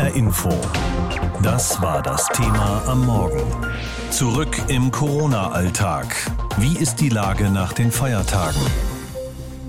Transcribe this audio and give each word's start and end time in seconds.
HR 0.00 0.14
Info. 0.14 0.48
Das 1.42 1.82
war 1.82 2.00
das 2.00 2.26
Thema 2.28 2.82
am 2.86 3.04
Morgen. 3.04 3.42
Zurück 4.10 4.56
im 4.68 4.90
Corona-Alltag. 4.90 6.06
Wie 6.56 6.78
ist 6.78 7.02
die 7.02 7.10
Lage 7.10 7.50
nach 7.50 7.74
den 7.74 7.90
Feiertagen? 7.90 8.62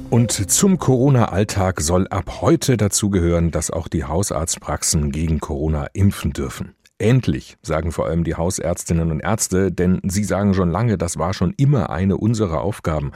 Und 0.10 0.32
zum 0.32 0.80
Corona-Alltag 0.80 1.82
soll 1.82 2.08
ab 2.08 2.40
heute 2.40 2.78
dazugehören, 2.78 3.52
dass 3.52 3.72
auch 3.72 3.90
die 3.90 4.06
Hausarztpraxen 4.06 5.12
gegen 5.12 5.42
Corona 5.42 5.88
impfen 5.92 6.32
dürfen. 6.32 6.76
Endlich, 6.98 7.58
sagen 7.62 7.92
vor 7.92 8.06
allem 8.06 8.24
die 8.24 8.36
Hausärztinnen 8.36 9.12
und 9.12 9.20
Ärzte, 9.20 9.70
denn 9.70 10.00
sie 10.04 10.24
sagen 10.24 10.54
schon 10.54 10.72
lange, 10.72 10.98
das 10.98 11.18
war 11.18 11.34
schon 11.34 11.54
immer 11.58 11.90
eine 11.90 12.16
unserer 12.16 12.62
Aufgaben. 12.62 13.12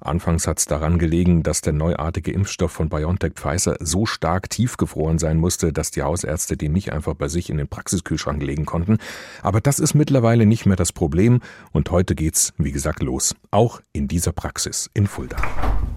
Anfangs 0.00 0.46
hat 0.46 0.58
es 0.58 0.64
daran 0.64 0.98
gelegen, 0.98 1.42
dass 1.42 1.60
der 1.60 1.72
neuartige 1.72 2.32
Impfstoff 2.32 2.72
von 2.72 2.88
BioNTech 2.88 3.34
Pfizer 3.34 3.76
so 3.80 4.06
stark 4.06 4.50
tiefgefroren 4.50 5.18
sein 5.18 5.36
musste, 5.38 5.72
dass 5.72 5.90
die 5.90 6.02
Hausärzte 6.02 6.56
den 6.56 6.72
nicht 6.72 6.92
einfach 6.92 7.14
bei 7.14 7.28
sich 7.28 7.50
in 7.50 7.58
den 7.58 7.68
Praxiskühlschrank 7.68 8.42
legen 8.42 8.66
konnten. 8.66 8.98
Aber 9.42 9.60
das 9.60 9.78
ist 9.78 9.94
mittlerweile 9.94 10.46
nicht 10.46 10.66
mehr 10.66 10.76
das 10.76 10.92
Problem 10.92 11.40
und 11.72 11.90
heute 11.90 12.14
geht's, 12.14 12.52
wie 12.58 12.72
gesagt, 12.72 13.02
los. 13.02 13.34
Auch 13.50 13.80
in 13.92 14.08
dieser 14.08 14.32
Praxis 14.32 14.90
in 14.94 15.06
Fulda. 15.06 15.36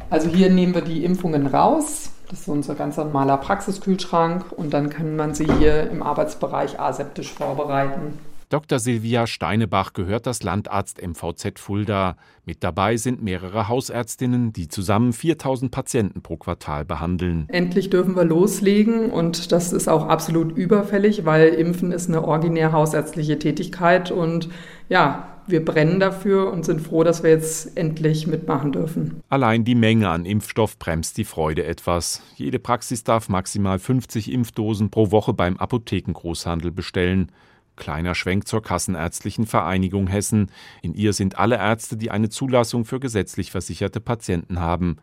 Also 0.09 0.29
hier 0.29 0.49
nehmen 0.49 0.73
wir 0.73 0.81
die 0.81 1.03
Impfungen 1.03 1.47
raus 1.47 2.09
das 2.33 2.41
ist 2.41 2.47
unser 2.47 2.73
ganz 2.73 2.97
normaler 2.97 3.37
Praxiskühlschrank 3.37 4.51
und 4.51 4.73
dann 4.73 4.89
kann 4.89 5.15
man 5.15 5.35
sie 5.35 5.45
hier 5.59 5.87
im 5.91 6.01
Arbeitsbereich 6.01 6.79
aseptisch 6.79 7.31
vorbereiten. 7.31 8.17
Dr. 8.53 8.77
Silvia 8.77 9.25
Steinebach 9.25 9.93
gehört 9.93 10.27
das 10.27 10.43
Landarzt 10.43 11.01
MVZ 11.01 11.57
Fulda. 11.57 12.17
Mit 12.45 12.63
dabei 12.63 12.97
sind 12.97 13.23
mehrere 13.23 13.67
Hausärztinnen, 13.67 14.53
die 14.53 14.67
zusammen 14.67 15.11
4000 15.11 15.71
Patienten 15.71 16.21
pro 16.21 16.37
Quartal 16.37 16.85
behandeln. 16.85 17.47
Endlich 17.47 17.89
dürfen 17.89 18.15
wir 18.15 18.25
loslegen 18.25 19.09
und 19.09 19.51
das 19.51 19.73
ist 19.73 19.87
auch 19.87 20.07
absolut 20.07 20.55
überfällig, 20.55 21.25
weil 21.25 21.47
Impfen 21.47 21.91
ist 21.91 22.09
eine 22.09 22.23
originär 22.23 22.71
hausärztliche 22.73 23.39
Tätigkeit 23.39 24.11
und 24.11 24.49
ja, 24.87 25.29
wir 25.47 25.65
brennen 25.65 25.99
dafür 25.99 26.53
und 26.53 26.63
sind 26.63 26.79
froh, 26.79 27.03
dass 27.03 27.23
wir 27.23 27.31
jetzt 27.31 27.75
endlich 27.75 28.27
mitmachen 28.27 28.71
dürfen. 28.71 29.23
Allein 29.29 29.63
die 29.65 29.73
Menge 29.73 30.09
an 30.09 30.27
Impfstoff 30.27 30.77
bremst 30.77 31.17
die 31.17 31.25
Freude 31.25 31.65
etwas. 31.65 32.21
Jede 32.35 32.59
Praxis 32.59 33.03
darf 33.03 33.29
maximal 33.29 33.79
50 33.79 34.31
Impfdosen 34.31 34.91
pro 34.91 35.09
Woche 35.09 35.33
beim 35.33 35.57
Apothekengroßhandel 35.57 36.69
bestellen. 36.69 37.31
Kleiner 37.75 38.15
Schwenk 38.15 38.47
zur 38.47 38.61
Kassenärztlichen 38.61 39.45
Vereinigung 39.45 40.07
Hessen. 40.07 40.51
In 40.81 40.93
ihr 40.93 41.13
sind 41.13 41.37
alle 41.37 41.57
Ärzte, 41.57 41.97
die 41.97 42.11
eine 42.11 42.29
Zulassung 42.29 42.85
für 42.85 42.99
gesetzlich 42.99 43.51
versicherte 43.51 43.99
Patienten 43.99 44.59
haben. 44.59 44.97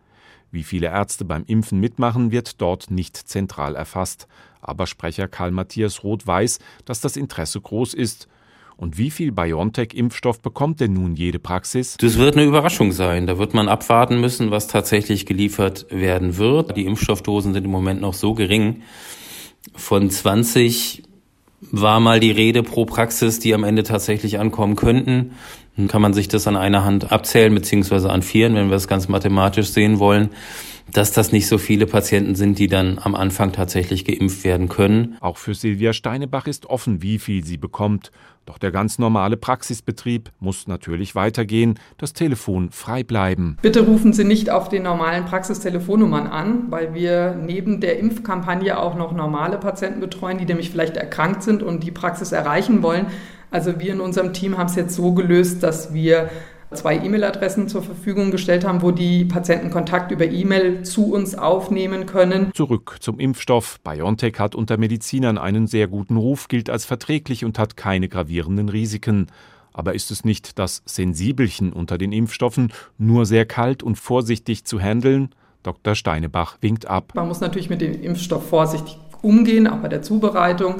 Wie 0.52 0.62
viele 0.62 0.88
Ärzte 0.88 1.24
beim 1.24 1.44
Impfen 1.46 1.80
mitmachen, 1.80 2.32
wird 2.32 2.60
dort 2.60 2.90
nicht 2.90 3.16
zentral 3.16 3.76
erfasst. 3.76 4.26
Aber 4.60 4.86
Sprecher 4.86 5.28
Karl 5.28 5.50
Matthias 5.50 6.02
Roth 6.02 6.26
weiß, 6.26 6.58
dass 6.84 7.00
das 7.00 7.16
Interesse 7.16 7.60
groß 7.60 7.94
ist 7.94 8.28
und 8.80 8.96
wie 8.96 9.10
viel 9.10 9.30
BioNTech-Impfstoff 9.30 10.40
bekommt 10.40 10.80
denn 10.80 10.94
nun 10.94 11.14
jede 11.14 11.38
Praxis? 11.38 11.98
Das 11.98 12.16
wird 12.16 12.34
eine 12.34 12.46
Überraschung 12.46 12.92
sein. 12.92 13.26
Da 13.26 13.36
wird 13.36 13.52
man 13.52 13.68
abwarten 13.68 14.22
müssen, 14.22 14.50
was 14.50 14.68
tatsächlich 14.68 15.26
geliefert 15.26 15.84
werden 15.90 16.38
wird. 16.38 16.78
Die 16.78 16.86
Impfstoffdosen 16.86 17.52
sind 17.52 17.62
im 17.62 17.70
Moment 17.70 18.00
noch 18.00 18.14
so 18.14 18.32
gering. 18.32 18.80
Von 19.74 20.08
20 20.08 21.02
war 21.60 22.00
mal 22.00 22.20
die 22.20 22.30
Rede 22.30 22.62
pro 22.62 22.84
Praxis, 22.84 23.38
die 23.38 23.54
am 23.54 23.64
Ende 23.64 23.82
tatsächlich 23.82 24.38
ankommen 24.38 24.76
könnten. 24.76 25.32
Dann 25.76 25.88
kann 25.88 26.02
man 26.02 26.12
sich 26.12 26.28
das 26.28 26.46
an 26.46 26.56
einer 26.56 26.84
Hand 26.84 27.12
abzählen, 27.12 27.54
beziehungsweise 27.54 28.10
an 28.10 28.22
vieren, 28.22 28.54
wenn 28.54 28.70
wir 28.70 28.76
es 28.76 28.88
ganz 28.88 29.08
mathematisch 29.08 29.68
sehen 29.68 29.98
wollen 29.98 30.30
dass 30.92 31.12
das 31.12 31.32
nicht 31.32 31.46
so 31.46 31.58
viele 31.58 31.86
Patienten 31.86 32.34
sind, 32.34 32.58
die 32.58 32.66
dann 32.66 32.98
am 33.02 33.14
Anfang 33.14 33.52
tatsächlich 33.52 34.04
geimpft 34.04 34.44
werden 34.44 34.68
können. 34.68 35.16
Auch 35.20 35.36
für 35.36 35.54
Silvia 35.54 35.92
Steinebach 35.92 36.46
ist 36.46 36.66
offen, 36.66 37.02
wie 37.02 37.18
viel 37.18 37.44
sie 37.44 37.56
bekommt. 37.56 38.10
Doch 38.46 38.58
der 38.58 38.72
ganz 38.72 38.98
normale 38.98 39.36
Praxisbetrieb 39.36 40.30
muss 40.40 40.66
natürlich 40.66 41.14
weitergehen, 41.14 41.78
das 41.98 42.14
Telefon 42.14 42.70
frei 42.70 43.04
bleiben. 43.04 43.58
Bitte 43.62 43.82
rufen 43.82 44.12
Sie 44.12 44.24
nicht 44.24 44.50
auf 44.50 44.68
den 44.68 44.82
normalen 44.82 45.24
Praxistelefonnummern 45.24 46.26
an, 46.26 46.64
weil 46.70 46.94
wir 46.94 47.36
neben 47.40 47.80
der 47.80 47.98
Impfkampagne 47.98 48.78
auch 48.78 48.96
noch 48.96 49.12
normale 49.12 49.58
Patienten 49.58 50.00
betreuen, 50.00 50.38
die 50.38 50.46
nämlich 50.46 50.70
vielleicht 50.70 50.96
erkrankt 50.96 51.42
sind 51.42 51.62
und 51.62 51.84
die 51.84 51.90
Praxis 51.90 52.32
erreichen 52.32 52.82
wollen. 52.82 53.06
Also 53.50 53.78
wir 53.78 53.92
in 53.92 54.00
unserem 54.00 54.32
Team 54.32 54.56
haben 54.56 54.66
es 54.66 54.76
jetzt 54.76 54.94
so 54.94 55.12
gelöst, 55.12 55.62
dass 55.62 55.92
wir 55.92 56.30
zwei 56.74 56.96
E-Mail-Adressen 56.96 57.68
zur 57.68 57.82
Verfügung 57.82 58.30
gestellt 58.30 58.64
haben, 58.64 58.82
wo 58.82 58.90
die 58.90 59.24
Patienten 59.24 59.70
Kontakt 59.70 60.10
über 60.12 60.26
E-Mail 60.26 60.82
zu 60.82 61.12
uns 61.12 61.34
aufnehmen 61.34 62.06
können. 62.06 62.52
Zurück 62.54 62.96
zum 63.00 63.18
Impfstoff. 63.18 63.80
BioNTech 63.80 64.38
hat 64.38 64.54
unter 64.54 64.76
Medizinern 64.76 65.38
einen 65.38 65.66
sehr 65.66 65.88
guten 65.88 66.16
Ruf, 66.16 66.48
gilt 66.48 66.70
als 66.70 66.84
verträglich 66.84 67.44
und 67.44 67.58
hat 67.58 67.76
keine 67.76 68.08
gravierenden 68.08 68.68
Risiken. 68.68 69.26
Aber 69.72 69.94
ist 69.94 70.10
es 70.10 70.24
nicht 70.24 70.58
das 70.58 70.82
Sensibelchen 70.84 71.72
unter 71.72 71.96
den 71.96 72.12
Impfstoffen, 72.12 72.72
nur 72.98 73.26
sehr 73.26 73.46
kalt 73.46 73.82
und 73.82 73.96
vorsichtig 73.96 74.64
zu 74.64 74.80
handeln? 74.80 75.30
Dr. 75.62 75.94
Steinebach 75.94 76.56
winkt 76.60 76.86
ab. 76.86 77.12
Man 77.14 77.28
muss 77.28 77.40
natürlich 77.40 77.70
mit 77.70 77.80
dem 77.80 78.02
Impfstoff 78.02 78.48
vorsichtig 78.48 78.98
umgehen, 79.22 79.66
auch 79.66 79.78
bei 79.78 79.88
der 79.88 80.02
Zubereitung. 80.02 80.76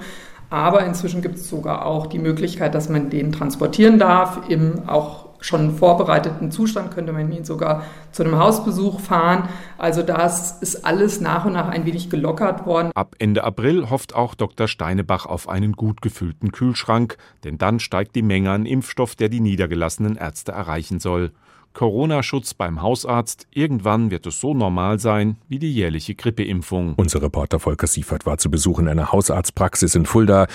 Aber 0.48 0.84
inzwischen 0.84 1.22
gibt 1.22 1.36
es 1.36 1.48
sogar 1.48 1.86
auch 1.86 2.06
die 2.06 2.18
Möglichkeit, 2.18 2.74
dass 2.74 2.88
man 2.88 3.08
den 3.08 3.30
transportieren 3.30 4.00
darf, 4.00 4.48
im 4.48 4.88
auch 4.88 5.19
schon 5.40 5.76
vorbereiteten 5.76 6.50
Zustand 6.50 6.90
könnte 6.92 7.12
man 7.12 7.30
ihn 7.32 7.44
sogar 7.44 7.84
zu 8.12 8.22
einem 8.22 8.38
Hausbesuch 8.38 9.00
fahren. 9.00 9.48
Also 9.78 10.02
das 10.02 10.60
ist 10.60 10.84
alles 10.84 11.20
nach 11.20 11.44
und 11.44 11.54
nach 11.54 11.68
ein 11.68 11.86
wenig 11.86 12.10
gelockert 12.10 12.66
worden. 12.66 12.90
Ab 12.94 13.16
Ende 13.18 13.44
April 13.44 13.90
hofft 13.90 14.14
auch 14.14 14.34
Dr. 14.34 14.68
Steinebach 14.68 15.26
auf 15.26 15.48
einen 15.48 15.72
gut 15.72 16.02
gefüllten 16.02 16.52
Kühlschrank, 16.52 17.16
denn 17.44 17.58
dann 17.58 17.80
steigt 17.80 18.14
die 18.16 18.22
Menge 18.22 18.50
an 18.50 18.66
Impfstoff, 18.66 19.14
der 19.14 19.28
die 19.28 19.40
niedergelassenen 19.40 20.16
Ärzte 20.16 20.52
erreichen 20.52 21.00
soll. 21.00 21.32
Corona-Schutz 21.72 22.54
beim 22.54 22.82
Hausarzt. 22.82 23.46
Irgendwann 23.52 24.10
wird 24.10 24.26
es 24.26 24.40
so 24.40 24.54
normal 24.54 24.98
sein 24.98 25.36
wie 25.48 25.58
die 25.58 25.72
jährliche 25.72 26.14
Grippeimpfung. 26.14 26.94
Unser 26.96 27.22
Reporter 27.22 27.60
Volker 27.60 27.86
Siefert 27.86 28.26
war 28.26 28.38
zu 28.38 28.50
Besuch 28.50 28.78
in 28.78 28.88
einer 28.88 29.12
Hausarztpraxis 29.12 29.94
in 29.94 30.06
Fulda, 30.06 30.46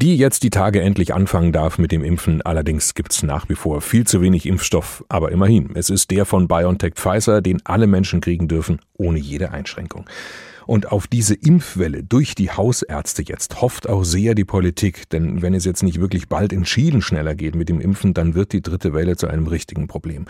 die 0.00 0.16
jetzt 0.16 0.42
die 0.42 0.50
Tage 0.50 0.80
endlich 0.80 1.14
anfangen 1.14 1.52
darf 1.52 1.78
mit 1.78 1.92
dem 1.92 2.02
Impfen. 2.02 2.42
Allerdings 2.42 2.94
gibt 2.94 3.12
es 3.12 3.22
nach 3.22 3.48
wie 3.48 3.54
vor 3.54 3.80
viel 3.80 4.06
zu 4.06 4.20
wenig 4.20 4.46
Impfstoff. 4.46 5.04
Aber 5.08 5.30
immerhin, 5.32 5.70
es 5.74 5.90
ist 5.90 6.10
der 6.10 6.24
von 6.24 6.48
BioNTech 6.48 6.94
Pfizer, 6.94 7.42
den 7.42 7.60
alle 7.64 7.86
Menschen 7.86 8.20
kriegen 8.20 8.48
dürfen, 8.48 8.80
ohne 8.96 9.18
jede 9.18 9.50
Einschränkung. 9.50 10.06
Und 10.66 10.92
auf 10.92 11.06
diese 11.06 11.34
Impfwelle 11.34 12.02
durch 12.02 12.34
die 12.34 12.50
Hausärzte 12.50 13.22
jetzt 13.22 13.60
hofft 13.60 13.88
auch 13.88 14.04
sehr 14.04 14.34
die 14.34 14.44
Politik, 14.44 15.08
denn 15.10 15.42
wenn 15.42 15.54
es 15.54 15.64
jetzt 15.64 15.82
nicht 15.82 16.00
wirklich 16.00 16.28
bald 16.28 16.52
entschieden 16.52 17.02
schneller 17.02 17.34
geht 17.34 17.54
mit 17.54 17.68
dem 17.68 17.80
Impfen, 17.80 18.14
dann 18.14 18.34
wird 18.34 18.52
die 18.52 18.62
dritte 18.62 18.92
Welle 18.92 19.16
zu 19.16 19.28
einem 19.28 19.46
richtigen 19.46 19.88
Problem. 19.88 20.26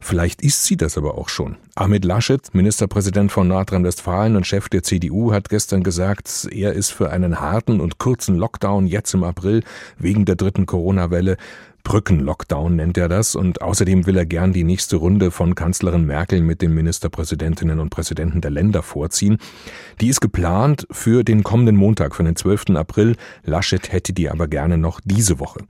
Vielleicht 0.00 0.42
ist 0.42 0.64
sie 0.64 0.76
das 0.76 0.96
aber 0.98 1.18
auch 1.18 1.28
schon. 1.28 1.56
Ahmed 1.74 2.04
Laschet, 2.04 2.54
Ministerpräsident 2.54 3.32
von 3.32 3.48
Nordrhein-Westfalen 3.48 4.36
und 4.36 4.46
Chef 4.46 4.68
der 4.68 4.82
CDU, 4.82 5.32
hat 5.32 5.48
gestern 5.48 5.82
gesagt, 5.82 6.48
er 6.50 6.72
ist 6.72 6.90
für 6.90 7.10
einen 7.10 7.40
harten 7.40 7.80
und 7.80 7.98
kurzen 7.98 8.36
Lockdown 8.36 8.86
jetzt 8.86 9.14
im 9.14 9.24
April 9.24 9.62
wegen 9.98 10.24
der 10.24 10.36
dritten 10.36 10.66
Corona-Welle. 10.66 11.36
Brückenlockdown 11.84 12.76
nennt 12.76 12.96
er 12.96 13.08
das 13.08 13.36
und 13.36 13.62
außerdem 13.62 14.06
will 14.06 14.16
er 14.16 14.26
gern 14.26 14.52
die 14.52 14.64
nächste 14.64 14.96
Runde 14.96 15.30
von 15.30 15.54
Kanzlerin 15.54 16.06
Merkel 16.06 16.40
mit 16.40 16.62
den 16.62 16.74
Ministerpräsidentinnen 16.74 17.78
und 17.78 17.90
Präsidenten 17.90 18.40
der 18.40 18.50
Länder 18.50 18.82
vorziehen. 18.82 19.38
Die 20.00 20.08
ist 20.08 20.20
geplant 20.20 20.86
für 20.90 21.22
den 21.22 21.44
kommenden 21.44 21.76
Montag, 21.76 22.16
für 22.16 22.24
den 22.24 22.36
12. 22.36 22.70
April. 22.70 23.16
Laschet 23.44 23.92
hätte 23.92 24.12
die 24.12 24.30
aber 24.30 24.48
gerne 24.48 24.78
noch 24.78 25.00
diese 25.04 25.38
Woche. 25.38 25.60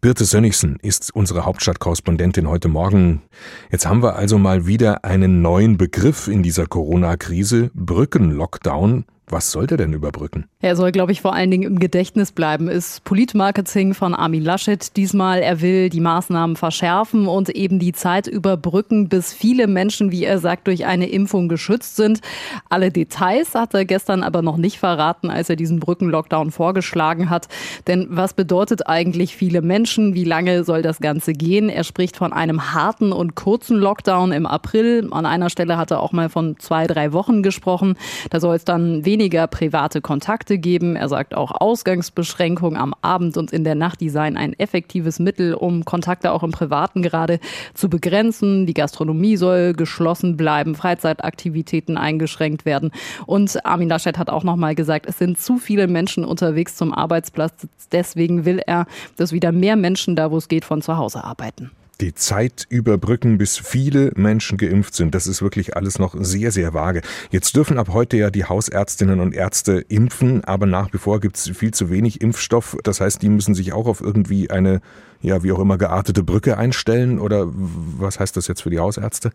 Birte 0.00 0.24
Sönnigsen 0.24 0.78
ist 0.82 1.14
unsere 1.14 1.44
Hauptstadtkorrespondentin 1.44 2.48
heute 2.48 2.68
Morgen. 2.68 3.22
Jetzt 3.70 3.86
haben 3.86 4.02
wir 4.02 4.16
also 4.16 4.38
mal 4.38 4.66
wieder 4.66 5.04
einen 5.04 5.40
neuen 5.40 5.78
Begriff 5.78 6.26
in 6.26 6.42
dieser 6.42 6.66
Corona-Krise, 6.66 7.70
Brückenlockdown. 7.74 9.04
Was 9.32 9.52
soll 9.52 9.68
der 9.68 9.76
denn 9.76 9.92
überbrücken? 9.92 10.46
Er 10.60 10.74
soll, 10.74 10.90
glaube 10.90 11.12
ich, 11.12 11.20
vor 11.20 11.34
allen 11.34 11.52
Dingen 11.52 11.62
im 11.62 11.78
Gedächtnis 11.78 12.32
bleiben. 12.32 12.66
Ist 12.66 13.04
Politmarketing 13.04 13.94
von 13.94 14.12
Armin 14.12 14.42
Laschet 14.42 14.96
diesmal. 14.96 15.38
Er 15.38 15.60
will 15.60 15.88
die 15.88 16.00
Maßnahmen 16.00 16.56
verschärfen 16.56 17.28
und 17.28 17.48
eben 17.50 17.78
die 17.78 17.92
Zeit 17.92 18.26
überbrücken, 18.26 19.08
bis 19.08 19.32
viele 19.32 19.68
Menschen, 19.68 20.10
wie 20.10 20.24
er 20.24 20.40
sagt, 20.40 20.66
durch 20.66 20.84
eine 20.84 21.08
Impfung 21.08 21.48
geschützt 21.48 21.94
sind. 21.94 22.20
Alle 22.68 22.90
Details 22.90 23.54
hat 23.54 23.72
er 23.72 23.84
gestern 23.84 24.24
aber 24.24 24.42
noch 24.42 24.56
nicht 24.56 24.80
verraten, 24.80 25.30
als 25.30 25.48
er 25.48 25.54
diesen 25.54 25.78
Brückenlockdown 25.78 26.50
vorgeschlagen 26.50 27.30
hat. 27.30 27.46
Denn 27.86 28.08
was 28.10 28.34
bedeutet 28.34 28.88
eigentlich 28.88 29.36
viele 29.36 29.62
Menschen? 29.62 30.14
Wie 30.14 30.24
lange 30.24 30.64
soll 30.64 30.82
das 30.82 30.98
Ganze 30.98 31.34
gehen? 31.34 31.68
Er 31.68 31.84
spricht 31.84 32.16
von 32.16 32.32
einem 32.32 32.74
harten 32.74 33.12
und 33.12 33.36
kurzen 33.36 33.76
Lockdown 33.76 34.32
im 34.32 34.46
April. 34.46 35.08
An 35.12 35.24
einer 35.24 35.50
Stelle 35.50 35.76
hat 35.76 35.92
er 35.92 36.00
auch 36.00 36.10
mal 36.10 36.28
von 36.28 36.58
zwei, 36.58 36.88
drei 36.88 37.12
Wochen 37.12 37.44
gesprochen. 37.44 37.94
Da 38.30 38.40
soll 38.40 38.56
es 38.56 38.64
dann 38.64 39.04
weniger 39.04 39.19
weniger 39.20 39.46
private 39.48 40.00
Kontakte 40.00 40.56
geben. 40.56 40.96
Er 40.96 41.10
sagt 41.10 41.34
auch 41.34 41.52
Ausgangsbeschränkungen 41.52 42.80
am 42.80 42.94
Abend 43.02 43.36
und 43.36 43.52
in 43.52 43.64
der 43.64 43.74
Nacht, 43.74 44.00
die 44.00 44.08
seien 44.08 44.38
ein 44.38 44.58
effektives 44.58 45.18
Mittel, 45.18 45.52
um 45.52 45.84
Kontakte 45.84 46.32
auch 46.32 46.42
im 46.42 46.52
Privaten 46.52 47.02
gerade 47.02 47.38
zu 47.74 47.90
begrenzen. 47.90 48.64
Die 48.64 48.72
Gastronomie 48.72 49.36
soll 49.36 49.74
geschlossen 49.74 50.38
bleiben, 50.38 50.74
Freizeitaktivitäten 50.74 51.98
eingeschränkt 51.98 52.64
werden. 52.64 52.92
Und 53.26 53.66
Armin 53.66 53.90
Laschet 53.90 54.16
hat 54.16 54.30
auch 54.30 54.42
nochmal 54.42 54.74
gesagt, 54.74 55.04
es 55.04 55.18
sind 55.18 55.38
zu 55.38 55.58
viele 55.58 55.86
Menschen 55.86 56.24
unterwegs 56.24 56.76
zum 56.76 56.94
Arbeitsplatz. 56.94 57.68
Deswegen 57.92 58.46
will 58.46 58.62
er, 58.66 58.86
dass 59.18 59.32
wieder 59.32 59.52
mehr 59.52 59.76
Menschen 59.76 60.16
da, 60.16 60.30
wo 60.30 60.38
es 60.38 60.48
geht, 60.48 60.64
von 60.64 60.80
zu 60.80 60.96
Hause 60.96 61.22
arbeiten 61.24 61.70
die 62.00 62.14
Zeit 62.14 62.66
überbrücken, 62.68 63.38
bis 63.38 63.58
viele 63.58 64.12
Menschen 64.16 64.58
geimpft 64.58 64.94
sind. 64.94 65.14
Das 65.14 65.26
ist 65.26 65.42
wirklich 65.42 65.76
alles 65.76 65.98
noch 65.98 66.14
sehr, 66.18 66.50
sehr 66.52 66.74
vage. 66.74 67.02
Jetzt 67.30 67.54
dürfen 67.56 67.78
ab 67.78 67.88
heute 67.92 68.16
ja 68.16 68.30
die 68.30 68.44
Hausärztinnen 68.44 69.20
und 69.20 69.34
Ärzte 69.34 69.84
impfen, 69.88 70.44
aber 70.44 70.66
nach 70.66 70.92
wie 70.92 70.98
vor 70.98 71.20
gibt 71.20 71.36
es 71.36 71.50
viel 71.50 71.72
zu 71.72 71.90
wenig 71.90 72.20
Impfstoff. 72.20 72.76
Das 72.82 73.00
heißt, 73.00 73.22
die 73.22 73.28
müssen 73.28 73.54
sich 73.54 73.72
auch 73.72 73.86
auf 73.86 74.00
irgendwie 74.00 74.50
eine, 74.50 74.80
ja, 75.20 75.42
wie 75.42 75.52
auch 75.52 75.58
immer 75.58 75.78
geartete 75.78 76.22
Brücke 76.22 76.56
einstellen. 76.56 77.18
Oder 77.18 77.46
was 77.48 78.18
heißt 78.18 78.36
das 78.36 78.48
jetzt 78.48 78.62
für 78.62 78.70
die 78.70 78.78
Hausärzte? 78.78 79.32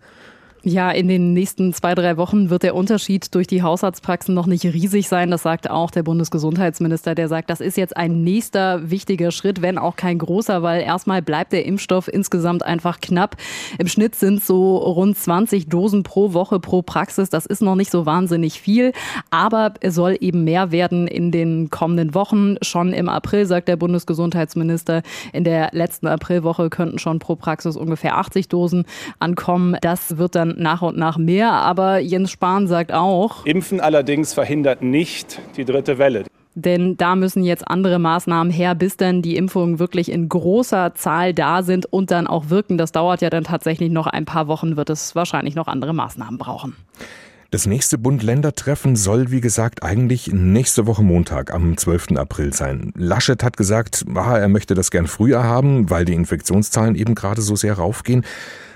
Ja, 0.67 0.89
in 0.89 1.07
den 1.07 1.33
nächsten 1.33 1.73
zwei, 1.73 1.93
drei 1.93 2.17
Wochen 2.17 2.49
wird 2.49 2.63
der 2.63 2.73
Unterschied 2.73 3.35
durch 3.35 3.45
die 3.45 3.61
Hausarztpraxen 3.61 4.33
noch 4.33 4.47
nicht 4.47 4.63
riesig 4.63 5.07
sein. 5.07 5.29
Das 5.29 5.43
sagt 5.43 5.69
auch 5.69 5.91
der 5.91 6.01
Bundesgesundheitsminister. 6.01 7.13
Der 7.13 7.27
sagt, 7.27 7.51
das 7.51 7.61
ist 7.61 7.77
jetzt 7.77 7.95
ein 7.95 8.23
nächster 8.23 8.89
wichtiger 8.89 9.29
Schritt, 9.29 9.61
wenn 9.61 9.77
auch 9.77 9.95
kein 9.95 10.17
großer, 10.17 10.63
weil 10.63 10.81
erstmal 10.81 11.21
bleibt 11.21 11.53
der 11.53 11.67
Impfstoff 11.67 12.07
insgesamt 12.11 12.63
einfach 12.63 12.99
knapp. 12.99 13.37
Im 13.77 13.87
Schnitt 13.87 14.15
sind 14.15 14.43
so 14.43 14.77
rund 14.77 15.15
20 15.15 15.69
Dosen 15.69 16.01
pro 16.01 16.33
Woche 16.33 16.59
pro 16.59 16.81
Praxis. 16.81 17.29
Das 17.29 17.45
ist 17.45 17.61
noch 17.61 17.75
nicht 17.75 17.91
so 17.91 18.07
wahnsinnig 18.07 18.59
viel, 18.59 18.91
aber 19.29 19.75
es 19.81 19.93
soll 19.93 20.17
eben 20.19 20.45
mehr 20.45 20.71
werden 20.71 21.07
in 21.07 21.31
den 21.31 21.69
kommenden 21.69 22.15
Wochen. 22.15 22.55
Schon 22.63 22.91
im 22.91 23.07
April, 23.07 23.45
sagt 23.45 23.67
der 23.67 23.75
Bundesgesundheitsminister, 23.75 25.03
in 25.31 25.43
der 25.43 25.69
letzten 25.73 26.07
Aprilwoche 26.07 26.71
könnten 26.71 26.97
schon 26.97 27.19
pro 27.19 27.35
Praxis 27.35 27.77
ungefähr 27.77 28.17
80 28.17 28.49
Dosen 28.49 28.85
ankommen. 29.19 29.77
Das 29.81 30.17
wird 30.17 30.33
dann 30.33 30.54
nach 30.57 30.81
und 30.81 30.97
nach 30.97 31.17
mehr. 31.17 31.51
Aber 31.51 31.99
Jens 31.99 32.31
Spahn 32.31 32.67
sagt 32.67 32.91
auch, 32.93 33.45
Impfen 33.45 33.79
allerdings 33.79 34.33
verhindert 34.33 34.81
nicht 34.81 35.39
die 35.57 35.65
dritte 35.65 35.97
Welle. 35.97 36.23
Denn 36.57 36.95
da 36.95 37.17
müssen 37.17 37.43
jetzt 37.43 37.67
andere 37.67 37.99
Maßnahmen 37.99 38.51
her, 38.51 38.75
bis 38.75 38.95
dann 38.95 39.21
die 39.21 39.35
Impfungen 39.35 39.77
wirklich 39.77 40.09
in 40.09 40.29
großer 40.29 40.93
Zahl 40.95 41.33
da 41.33 41.63
sind 41.63 41.85
und 41.85 42.11
dann 42.11 42.27
auch 42.27 42.49
wirken. 42.49 42.77
Das 42.77 42.93
dauert 42.93 43.21
ja 43.21 43.29
dann 43.29 43.43
tatsächlich 43.43 43.91
noch 43.91 44.07
ein 44.07 44.23
paar 44.23 44.47
Wochen, 44.47 44.77
wird 44.77 44.89
es 44.89 45.15
wahrscheinlich 45.15 45.55
noch 45.55 45.67
andere 45.67 45.93
Maßnahmen 45.93 46.37
brauchen. 46.37 46.75
Das 47.51 47.67
nächste 47.67 47.97
Bund-Länder-Treffen 47.97 48.95
soll, 48.95 49.31
wie 49.31 49.39
gesagt, 49.39 49.83
eigentlich 49.83 50.31
nächste 50.33 50.87
Woche 50.87 51.03
Montag 51.03 51.53
am 51.53 51.77
12. 51.77 52.17
April 52.17 52.53
sein. 52.53 52.91
Laschet 52.95 53.43
hat 53.43 53.55
gesagt, 53.55 54.03
ah, 54.15 54.37
er 54.37 54.47
möchte 54.47 54.73
das 54.73 54.91
gern 54.91 55.07
früher 55.07 55.43
haben, 55.43 55.89
weil 55.89 56.05
die 56.05 56.13
Infektionszahlen 56.13 56.95
eben 56.95 57.15
gerade 57.15 57.41
so 57.41 57.55
sehr 57.55 57.73
raufgehen. 57.75 58.25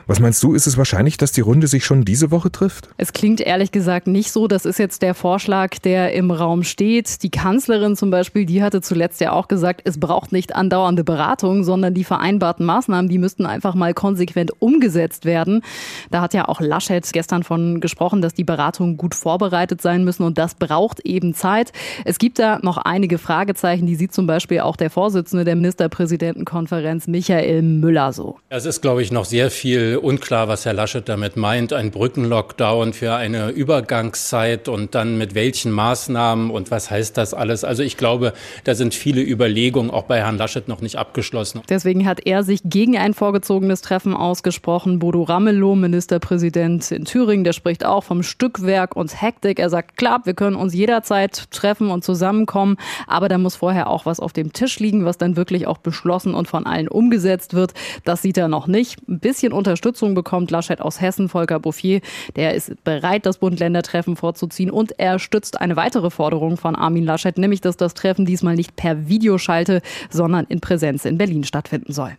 Was 0.10 0.20
meinst 0.20 0.42
du, 0.42 0.56
ist 0.56 0.66
es 0.66 0.76
wahrscheinlich, 0.76 1.18
dass 1.18 1.34
die 1.34 1.42
Runde 1.42 1.68
sich 1.68 1.86
schon 1.86 2.04
diese 2.04 2.32
Woche 2.32 2.52
trifft? 2.52 2.90
Es 2.98 3.14
klingt 3.14 3.42
ehrlich 3.42 3.72
gesagt 3.72 4.08
nicht 4.08 4.32
so. 4.32 4.48
Das 4.48 4.66
ist 4.66 4.80
jetzt 4.80 5.04
der 5.04 5.14
Vorschlag, 5.14 5.78
der 5.78 6.14
im 6.14 6.32
Raum 6.32 6.64
steht. 6.64 7.22
Die 7.22 7.30
Kanzlerin 7.30 7.96
zum 7.96 8.10
Beispiel, 8.10 8.48
die 8.48 8.64
hatte 8.64 8.82
zuletzt 8.82 9.22
ja 9.22 9.34
auch 9.34 9.48
gesagt, 9.48 9.82
es 9.84 10.00
braucht 10.00 10.32
nicht 10.32 10.56
andauernde 10.56 11.04
Beratung, 11.04 11.64
sondern 11.64 11.94
die 11.94 12.04
vereinbarten 12.04 12.66
Maßnahmen, 12.66 13.08
die 13.08 13.20
müssten 13.20 13.46
einfach 13.46 13.76
mal 13.76 13.94
konsequent 13.94 14.52
umgesetzt 14.60 15.26
werden. 15.26 15.62
Da 16.10 16.22
hat 16.22 16.34
ja 16.34 16.48
auch 16.48 16.60
Laschet 16.60 17.08
gestern 17.14 17.44
von 17.44 17.80
gesprochen, 17.80 18.24
dass 18.24 18.34
die 18.34 18.44
Beratungen 18.44 18.98
gut 18.98 19.14
vorbereitet 19.14 19.80
sein 19.80 20.04
müssen 20.04 20.24
und 20.24 20.40
das 20.40 20.56
braucht 20.56 21.02
eben 21.02 21.36
Zeit. 21.36 21.72
Es 22.04 22.18
gibt 22.18 22.40
da 22.40 22.58
noch 22.64 22.78
einige 22.78 23.20
Fragezeichen, 23.20 23.86
die 23.86 23.94
sieht 23.94 24.12
zum 24.12 24.26
Beispiel 24.26 24.62
auch 24.62 24.76
der 24.76 24.90
Vorsitzende 24.90 25.46
der 25.46 25.56
Ministerpräsidentenkonferenz, 25.56 27.06
Michael 27.06 27.62
Müller, 27.62 28.12
so. 28.12 28.40
Es 28.50 28.66
ist, 28.66 28.82
glaube 28.82 29.04
ich, 29.04 29.12
noch 29.12 29.26
sehr 29.26 29.52
viel 29.52 29.99
unklar, 30.00 30.48
was 30.48 30.66
Herr 30.66 30.74
Laschet 30.74 31.08
damit 31.08 31.38
meint. 31.38 31.74
Ein 31.74 31.92
Brückenlockdown 31.92 32.94
für 32.94 33.16
eine 33.16 33.50
Übergangszeit 33.50 34.68
und 34.68 34.96
dann 34.96 35.18
mit 35.18 35.36
welchen 35.36 35.72
Maßnahmen 35.72 36.50
und 36.50 36.72
was 36.72 36.90
heißt 36.90 37.18
das 37.18 37.34
alles? 37.34 37.64
Also 37.64 37.84
ich 37.84 37.98
glaube, 37.98 38.34
da 38.64 38.76
sind 38.76 38.94
viele 38.94 39.22
Überlegungen 39.22 39.92
auch 39.92 40.04
bei 40.04 40.20
Herrn 40.20 40.38
Laschet 40.38 40.68
noch 40.68 40.82
nicht 40.82 40.98
abgeschlossen. 40.98 41.62
Deswegen 41.70 42.06
hat 42.06 42.26
er 42.26 42.44
sich 42.44 42.62
gegen 42.64 42.98
ein 42.98 43.14
vorgezogenes 43.14 43.82
Treffen 43.82 44.14
ausgesprochen. 44.16 45.00
Bodo 45.00 45.24
Ramelow, 45.24 45.76
Ministerpräsident 45.76 46.92
in 46.92 47.06
Thüringen, 47.06 47.44
der 47.44 47.54
spricht 47.54 47.86
auch 47.86 48.04
vom 48.04 48.24
Stückwerk 48.24 48.96
und 48.96 49.22
Hektik. 49.22 49.60
Er 49.60 49.70
sagt, 49.70 49.98
klar, 49.98 50.22
wir 50.24 50.34
können 50.34 50.56
uns 50.56 50.74
jederzeit 50.74 51.52
treffen 51.52 51.90
und 51.90 52.04
zusammenkommen, 52.04 52.78
aber 53.08 53.30
da 53.30 53.38
muss 53.38 53.56
vorher 53.56 53.90
auch 53.90 54.06
was 54.06 54.20
auf 54.20 54.34
dem 54.34 54.54
Tisch 54.54 54.80
liegen, 54.80 55.06
was 55.06 55.18
dann 55.18 55.36
wirklich 55.36 55.68
auch 55.68 55.78
beschlossen 55.78 56.34
und 56.34 56.48
von 56.48 56.66
allen 56.66 56.88
umgesetzt 56.88 57.54
wird. 57.54 57.74
Das 58.06 58.22
sieht 58.22 58.38
er 58.38 58.48
noch 58.48 58.68
nicht. 58.68 58.98
Ein 59.08 59.20
bisschen 59.20 59.54
Unterstützung 59.54 59.89
Unterstützung 59.90 60.14
bekommt 60.14 60.52
Laschet 60.52 60.82
aus 60.82 61.02
Hessen, 61.02 61.30
Volker 61.30 61.60
Bouffier. 61.60 62.02
Der 62.36 62.54
ist 62.54 62.84
bereit, 62.84 63.26
das 63.26 63.40
Bund-Länder-Treffen 63.40 64.16
vorzuziehen 64.16 64.70
und 64.70 65.00
er 65.00 65.18
stützt 65.18 65.60
eine 65.60 65.76
weitere 65.78 66.12
Forderung 66.12 66.58
von 66.58 66.76
Armin 66.76 67.06
Laschet, 67.06 67.36
nämlich, 67.40 67.60
dass 67.60 67.76
das 67.76 67.96
Treffen 67.96 68.24
diesmal 68.24 68.56
nicht 68.56 68.76
per 68.76 69.08
Videoschalte, 69.08 69.82
sondern 70.12 70.46
in 70.46 70.60
Präsenz 70.60 71.06
in 71.06 71.18
Berlin 71.18 71.44
stattfinden 71.44 71.92
soll. 71.92 72.12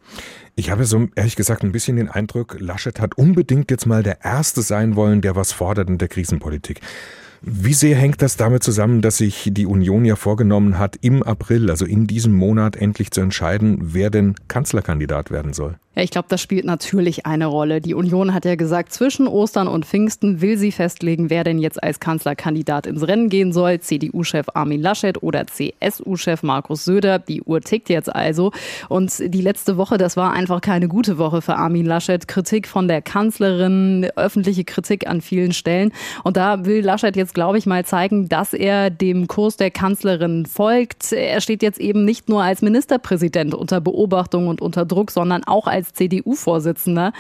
Ich 0.57 0.73
habe 0.73 0.85
so 0.85 1.07
ehrlich 1.15 1.37
gesagt 1.37 1.63
ein 1.63 1.71
bisschen 1.71 1.97
den 1.97 2.09
Eindruck, 2.09 2.57
Laschet 2.59 3.01
hat 3.01 3.17
unbedingt 3.17 3.71
jetzt 3.71 3.87
mal 3.87 4.03
der 4.03 4.25
Erste 4.25 4.63
sein 4.63 4.97
wollen, 4.97 5.21
der 5.21 5.37
was 5.37 5.53
fordert 5.53 5.89
in 5.89 5.99
der 5.99 6.09
Krisenpolitik. 6.09 6.81
Wie 7.43 7.73
sehr 7.73 7.97
hängt 7.97 8.21
das 8.21 8.37
damit 8.37 8.63
zusammen, 8.63 9.01
dass 9.01 9.17
sich 9.17 9.49
die 9.53 9.65
Union 9.65 10.05
ja 10.05 10.17
vorgenommen 10.17 10.79
hat, 10.79 10.97
im 11.01 11.23
April, 11.23 11.71
also 11.71 11.87
in 11.87 12.07
diesem 12.07 12.35
Monat, 12.35 12.77
endlich 12.77 13.11
zu 13.13 13.23
entscheiden, 13.23 13.79
wer 13.81 14.11
denn 14.11 14.35
Kanzlerkandidat 14.49 15.31
werden 15.31 15.55
soll? 15.55 15.77
Ja, 15.97 16.05
ich 16.05 16.13
glaube, 16.13 16.29
das 16.29 16.41
spielt 16.41 16.65
natürlich 16.65 17.27
eine 17.27 17.47
Rolle. 17.47 17.81
Die 17.81 17.95
Union 17.95 18.33
hat 18.33 18.45
ja 18.45 18.55
gesagt, 18.55 18.93
zwischen 18.93 19.27
Ostern 19.27 19.67
und 19.67 19.85
Pfingsten 19.85 20.41
will 20.41 20.57
sie 20.57 20.71
festlegen, 20.71 21.31
wer 21.31 21.43
denn 21.43 21.59
jetzt 21.59 21.83
als 21.83 21.99
Kanzlerkandidat 21.99 22.87
ins 22.87 23.09
Rennen 23.09 23.29
gehen 23.29 23.53
soll. 23.53 23.81
CDU-Chef 23.81 24.47
Armin 24.55 24.81
Laschet 24.81 25.21
oder 25.21 25.49
CSU-Chef 25.49 26.45
Markus 26.45 26.85
Söder. 26.85 27.19
Die 27.19 27.43
Uhr 27.43 27.61
tickt 27.61 27.89
jetzt 27.89 28.15
also. 28.15 28.53
Und 28.89 29.19
die 29.19 29.41
letzte 29.41 29.77
Woche, 29.77 29.99
das 29.99 30.17
war 30.17 30.33
einfach 30.33 30.61
keine 30.61 30.87
gute 30.87 31.19
Woche 31.19 31.43
für 31.43 31.57
Armin 31.57 31.87
Laschet. 31.87 32.29
Kritik 32.29 32.69
von 32.69 32.87
der 32.87 33.03
Kanzlerin, 33.03 34.09
öffentliche 34.15 34.63
Kritik 34.63 35.09
an 35.09 35.21
vielen 35.21 35.53
Stellen. 35.53 35.93
Und 36.23 36.37
da 36.37 36.65
will 36.65 36.85
Laschet 36.85 37.17
jetzt, 37.17 37.30
glaube 37.35 37.59
ich, 37.59 37.67
mal 37.67 37.85
zeigen, 37.85 38.29
dass 38.29 38.53
er 38.53 38.91
dem 38.91 39.27
Kurs 39.27 39.57
der 39.57 39.71
Kanzlerin 39.71 40.47
folgt. 40.47 41.13
Er 41.13 41.41
steht 41.41 41.63
jetzt 41.63 41.81
eben 41.81 42.05
nicht 42.05 42.29
nur 42.29 42.43
als 42.43 42.63
Ministerpräsident 42.63 43.55
unter 43.55 43.81
Beobachtung 43.81 44.49
und 44.49 44.61
unter 44.61 44.85
Druck, 44.85 45.11
sondern 45.11 45.45
auch 45.45 45.67
als 45.67 45.93
CDU-Vorsitzender. 45.93 47.13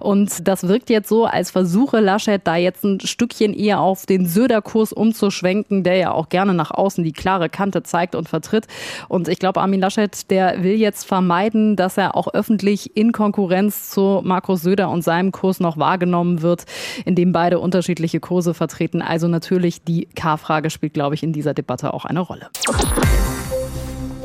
Und 0.00 0.46
das 0.48 0.68
wirkt 0.68 0.90
jetzt 0.90 1.08
so, 1.08 1.24
als 1.26 1.50
versuche 1.50 2.00
Laschet 2.00 2.40
da 2.44 2.56
jetzt 2.56 2.84
ein 2.84 3.00
Stückchen 3.00 3.54
eher 3.54 3.80
auf 3.80 4.06
den 4.06 4.26
Söder-Kurs 4.26 4.92
umzuschwenken, 4.92 5.82
der 5.82 5.96
ja 5.96 6.12
auch 6.12 6.28
gerne 6.28 6.54
nach 6.54 6.70
außen 6.70 7.04
die 7.04 7.12
klare 7.12 7.48
Kante 7.48 7.82
zeigt 7.82 8.14
und 8.14 8.28
vertritt. 8.28 8.66
Und 9.08 9.28
ich 9.28 9.38
glaube, 9.38 9.60
Armin 9.60 9.80
Laschet, 9.80 10.30
der 10.30 10.62
will 10.62 10.74
jetzt 10.74 11.04
vermeiden, 11.04 11.76
dass 11.76 11.98
er 11.98 12.16
auch 12.16 12.28
öffentlich 12.32 12.96
in 12.96 13.12
Konkurrenz 13.12 13.90
zu 13.90 14.20
Markus 14.24 14.62
Söder 14.62 14.90
und 14.90 15.02
seinem 15.02 15.32
Kurs 15.32 15.60
noch 15.60 15.76
wahrgenommen 15.76 16.42
wird, 16.42 16.64
in 17.04 17.14
dem 17.14 17.32
beide 17.32 17.58
unterschiedliche 17.58 18.20
Kurse 18.20 18.54
vertreten. 18.54 19.02
Also 19.02 19.28
natürlich 19.28 19.57
die 19.58 20.08
K-Frage 20.14 20.70
spielt, 20.70 20.94
glaube 20.94 21.14
ich, 21.14 21.22
in 21.22 21.32
dieser 21.32 21.54
Debatte 21.54 21.92
auch 21.94 22.04
eine 22.04 22.20
Rolle. 22.20 22.48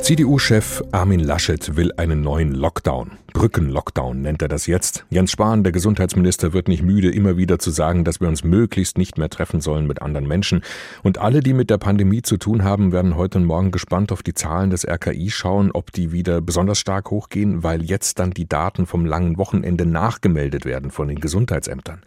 CDU-Chef 0.04 0.84
Armin 0.92 1.22
Laschet 1.22 1.78
will 1.78 1.94
einen 1.96 2.20
neuen 2.20 2.54
Lockdown. 2.54 3.12
Brückenlockdown 3.32 4.22
nennt 4.22 4.42
er 4.42 4.50
das 4.50 4.68
jetzt. 4.68 5.06
Jens 5.10 5.32
Spahn, 5.32 5.64
der 5.64 5.72
Gesundheitsminister, 5.72 6.52
wird 6.52 6.68
nicht 6.68 6.84
müde, 6.84 7.10
immer 7.10 7.38
wieder 7.38 7.58
zu 7.58 7.72
sagen, 7.72 8.04
dass 8.04 8.20
wir 8.20 8.28
uns 8.28 8.44
möglichst 8.44 8.98
nicht 8.98 9.18
mehr 9.18 9.30
treffen 9.30 9.62
sollen 9.62 9.88
mit 9.88 10.02
anderen 10.02 10.28
Menschen. 10.28 10.62
Und 11.04 11.20
alle, 11.20 11.40
die 11.40 11.54
mit 11.54 11.70
der 11.70 11.78
Pandemie 11.78 12.22
zu 12.22 12.36
tun 12.36 12.66
haben, 12.66 12.92
werden 12.92 13.16
heute 13.16 13.38
und 13.38 13.46
morgen 13.46 13.72
gespannt 13.72 14.12
auf 14.12 14.24
die 14.24 14.34
Zahlen 14.34 14.72
des 14.72 14.86
RKI 14.86 15.32
schauen, 15.32 15.72
ob 15.72 15.94
die 15.94 16.12
wieder 16.12 16.42
besonders 16.42 16.80
stark 16.80 17.10
hochgehen, 17.10 17.64
weil 17.64 17.82
jetzt 17.82 18.20
dann 18.20 18.32
die 18.32 18.50
Daten 18.50 18.86
vom 18.86 19.06
langen 19.06 19.38
Wochenende 19.38 19.86
nachgemeldet 19.86 20.66
werden 20.66 20.92
von 20.92 21.08
den 21.08 21.22
Gesundheitsämtern. 21.22 22.02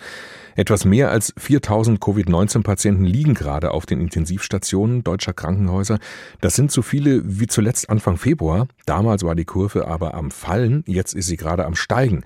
Etwas 0.57 0.87
mehr 0.87 1.11
als 1.11 1.35
4000 1.37 2.01
Covid-19-Patienten 2.01 3.05
liegen 3.05 3.35
gerade 3.35 3.73
auf 3.73 3.85
den 3.85 4.01
Intensivstationen 4.01 5.05
deutscher 5.05 5.35
Krankenhäuser. 5.35 5.99
Das 6.41 6.57
sind 6.57 6.73
so 6.73 6.81
viele 6.81 7.23
wie 7.25 7.47
zuletzt 7.47 7.91
Anfang 7.91 8.17
Februar. 8.17 8.67
Damals 8.87 9.23
war 9.23 9.35
die 9.35 9.45
Kurve 9.45 9.87
aber 9.87 10.15
am 10.15 10.31
Fallen, 10.31 10.83
jetzt 10.87 11.13
ist 11.13 11.27
sie 11.27 11.37
gerade 11.37 11.67
am 11.67 11.75
Steigen. 11.75 12.25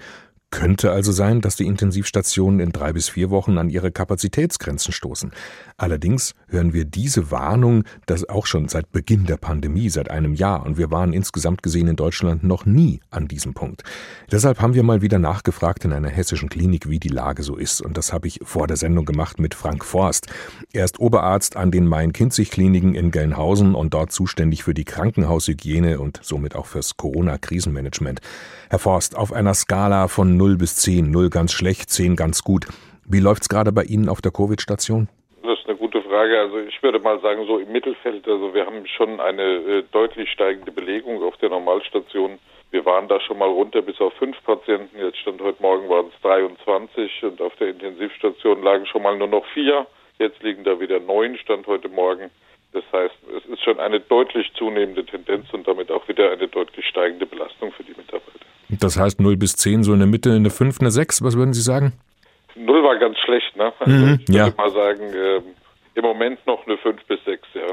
Könnte 0.50 0.90
also 0.90 1.12
sein, 1.12 1.40
dass 1.40 1.54
die 1.54 1.66
Intensivstationen 1.66 2.58
in 2.58 2.72
drei 2.72 2.92
bis 2.92 3.08
vier 3.08 3.30
Wochen 3.30 3.56
an 3.56 3.70
ihre 3.70 3.92
Kapazitätsgrenzen 3.92 4.92
stoßen. 4.92 5.30
Allerdings 5.76 6.34
hören 6.48 6.72
wir 6.72 6.84
diese 6.84 7.30
Warnung, 7.30 7.84
das 8.06 8.28
auch 8.28 8.46
schon 8.46 8.66
seit 8.66 8.90
Beginn 8.90 9.26
der 9.26 9.36
Pandemie, 9.36 9.88
seit 9.90 10.10
einem 10.10 10.34
Jahr, 10.34 10.66
und 10.66 10.76
wir 10.76 10.90
waren 10.90 11.12
insgesamt 11.12 11.62
gesehen 11.62 11.86
in 11.86 11.94
Deutschland 11.94 12.42
noch 12.42 12.66
nie 12.66 13.00
an 13.10 13.28
diesem 13.28 13.54
Punkt. 13.54 13.84
Deshalb 14.32 14.60
haben 14.60 14.74
wir 14.74 14.82
mal 14.82 15.02
wieder 15.02 15.20
nachgefragt 15.20 15.84
in 15.84 15.92
einer 15.92 16.08
hessischen 16.08 16.48
Klinik, 16.48 16.88
wie 16.88 16.98
die 16.98 17.08
Lage 17.08 17.44
so 17.44 17.56
ist, 17.56 17.80
und 17.80 17.96
das 17.96 18.12
habe 18.12 18.26
ich 18.26 18.40
vor 18.42 18.66
der 18.66 18.76
Sendung 18.76 19.04
gemacht 19.04 19.38
mit 19.38 19.54
Frank 19.54 19.84
Forst. 19.84 20.26
Er 20.72 20.84
ist 20.84 20.98
Oberarzt 20.98 21.56
an 21.56 21.70
den 21.70 21.86
Main-Kinzig-Kliniken 21.86 22.96
in 22.96 23.12
Gelnhausen 23.12 23.76
und 23.76 23.94
dort 23.94 24.10
zuständig 24.10 24.64
für 24.64 24.74
die 24.74 24.84
Krankenhaushygiene 24.84 26.00
und 26.00 26.18
somit 26.22 26.56
auch 26.56 26.66
fürs 26.66 26.96
Corona-Krisenmanagement. 26.96 28.20
Herr 28.68 28.78
Forst, 28.78 29.16
auf 29.16 29.32
einer 29.32 29.54
Skala 29.54 30.08
von 30.08 30.36
0 30.40 30.56
bis 30.56 30.74
10, 30.76 31.10
0 31.10 31.28
ganz 31.28 31.52
schlecht, 31.52 31.90
10 31.90 32.16
ganz 32.16 32.42
gut. 32.42 32.64
Wie 33.04 33.20
läuft 33.20 33.42
es 33.42 33.50
gerade 33.50 33.72
bei 33.72 33.82
Ihnen 33.82 34.08
auf 34.08 34.22
der 34.22 34.32
Covid-Station? 34.32 35.06
Das 35.42 35.58
ist 35.58 35.68
eine 35.68 35.76
gute 35.76 36.00
Frage. 36.00 36.40
Also 36.40 36.60
ich 36.60 36.82
würde 36.82 36.98
mal 36.98 37.20
sagen, 37.20 37.44
so 37.46 37.58
im 37.58 37.70
Mittelfeld, 37.70 38.26
also 38.26 38.54
wir 38.54 38.64
haben 38.64 38.86
schon 38.86 39.20
eine 39.20 39.42
äh, 39.42 39.82
deutlich 39.92 40.30
steigende 40.30 40.72
Belegung 40.72 41.22
auf 41.22 41.36
der 41.42 41.50
Normalstation. 41.50 42.38
Wir 42.70 42.86
waren 42.86 43.06
da 43.06 43.20
schon 43.20 43.36
mal 43.36 43.50
runter 43.50 43.82
bis 43.82 44.00
auf 44.00 44.14
fünf 44.14 44.42
Patienten. 44.44 44.98
Jetzt 44.98 45.18
stand 45.18 45.42
heute 45.42 45.60
Morgen 45.60 45.90
waren 45.90 46.06
es 46.06 46.22
23 46.22 47.22
und 47.24 47.42
auf 47.42 47.54
der 47.56 47.68
Intensivstation 47.68 48.62
lagen 48.62 48.86
schon 48.86 49.02
mal 49.02 49.18
nur 49.18 49.28
noch 49.28 49.44
vier. 49.52 49.86
Jetzt 50.18 50.42
liegen 50.42 50.64
da 50.64 50.80
wieder 50.80 51.00
neun, 51.00 51.36
stand 51.36 51.66
heute 51.66 51.90
Morgen. 51.90 52.30
Das 52.72 52.84
heißt, 52.92 53.14
es 53.36 53.44
ist 53.52 53.64
schon 53.64 53.80
eine 53.80 53.98
deutlich 54.00 54.52
zunehmende 54.54 55.04
Tendenz 55.04 55.52
und 55.52 55.66
damit 55.66 55.90
auch 55.90 56.06
wieder 56.08 56.30
eine 56.30 56.46
deutlich 56.46 56.86
steigende 56.86 57.26
Belastung 57.26 57.72
für 57.72 57.82
die 57.82 57.90
Mitarbeiter. 57.96 58.38
Das 58.68 58.96
heißt 58.98 59.20
0 59.20 59.36
bis 59.36 59.56
10, 59.56 59.82
so 59.82 59.92
in 59.92 59.98
der 59.98 60.06
Mitte 60.06 60.30
eine 60.32 60.50
5, 60.50 60.80
eine 60.80 60.90
6, 60.92 61.24
was 61.24 61.36
würden 61.36 61.52
Sie 61.52 61.62
sagen? 61.62 61.92
0 62.54 62.82
war 62.84 62.96
ganz 62.98 63.18
schlecht, 63.18 63.56
ne? 63.56 63.72
Also 63.80 63.92
Mhm, 63.92 64.18
ich 64.22 64.28
würde 64.28 64.38
ja. 64.38 64.52
mal 64.56 64.70
sagen, 64.70 65.02
ähm, 65.14 65.42
im 65.94 66.02
Moment 66.04 66.46
noch 66.46 66.64
eine 66.66 66.78
5 66.78 67.04
bis 67.06 67.18
6, 67.24 67.48
ja. 67.54 67.72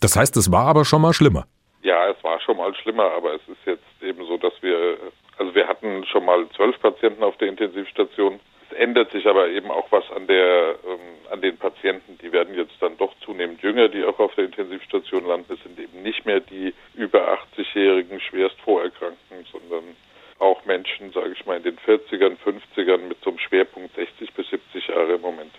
Das 0.00 0.16
heißt, 0.16 0.36
es 0.38 0.50
war 0.50 0.66
aber 0.66 0.84
schon 0.86 1.02
mal 1.02 1.12
schlimmer. 1.12 1.46
Ja, 1.82 2.08
es 2.08 2.22
war 2.24 2.40
schon 2.40 2.56
mal 2.56 2.74
schlimmer, 2.76 3.10
aber 3.16 3.34
es 3.34 3.42
ist 3.48 3.58
jetzt 3.66 3.84
eben 4.02 4.24
so, 4.26 4.38
dass 4.38 4.52
wir, 4.62 4.96
also 5.36 5.54
wir 5.54 5.66
hatten 5.68 6.04
schon 6.06 6.24
mal 6.24 6.46
zwölf 6.56 6.80
Patienten 6.80 7.22
auf 7.22 7.36
der 7.36 7.48
Intensivstation. 7.48 8.40
Ändert 8.76 9.10
sich 9.12 9.26
aber 9.26 9.48
eben 9.48 9.70
auch 9.70 9.90
was 9.90 10.04
an 10.14 10.26
der, 10.26 10.76
ähm, 10.86 11.30
an 11.30 11.40
den 11.40 11.56
Patienten. 11.56 12.18
Die 12.22 12.32
werden 12.32 12.54
jetzt 12.54 12.74
dann 12.80 12.96
doch 12.96 13.14
zunehmend 13.24 13.62
jünger, 13.62 13.88
die 13.88 14.04
auch 14.04 14.18
auf 14.18 14.34
der 14.34 14.44
Intensivstation 14.44 15.26
landen. 15.26 15.52
Es 15.52 15.62
sind 15.62 15.78
eben 15.78 16.02
nicht 16.02 16.26
mehr 16.26 16.40
die 16.40 16.74
über 16.94 17.38
80-jährigen 17.56 18.20
schwerst 18.20 18.60
Vorerkrankten, 18.60 19.44
sondern 19.50 19.96
auch 20.38 20.64
Menschen, 20.64 21.12
sage 21.12 21.32
ich 21.32 21.44
mal, 21.46 21.56
in 21.56 21.64
den 21.64 21.78
40ern, 21.78 22.36
50ern 22.44 23.08
mit 23.08 23.18
so 23.22 23.30
einem 23.30 23.38
Schwerpunkt 23.38 23.94
60 23.96 24.32
bis 24.34 24.48
70 24.50 24.88
Jahre 24.88 25.14
im 25.14 25.20
Moment. 25.20 25.52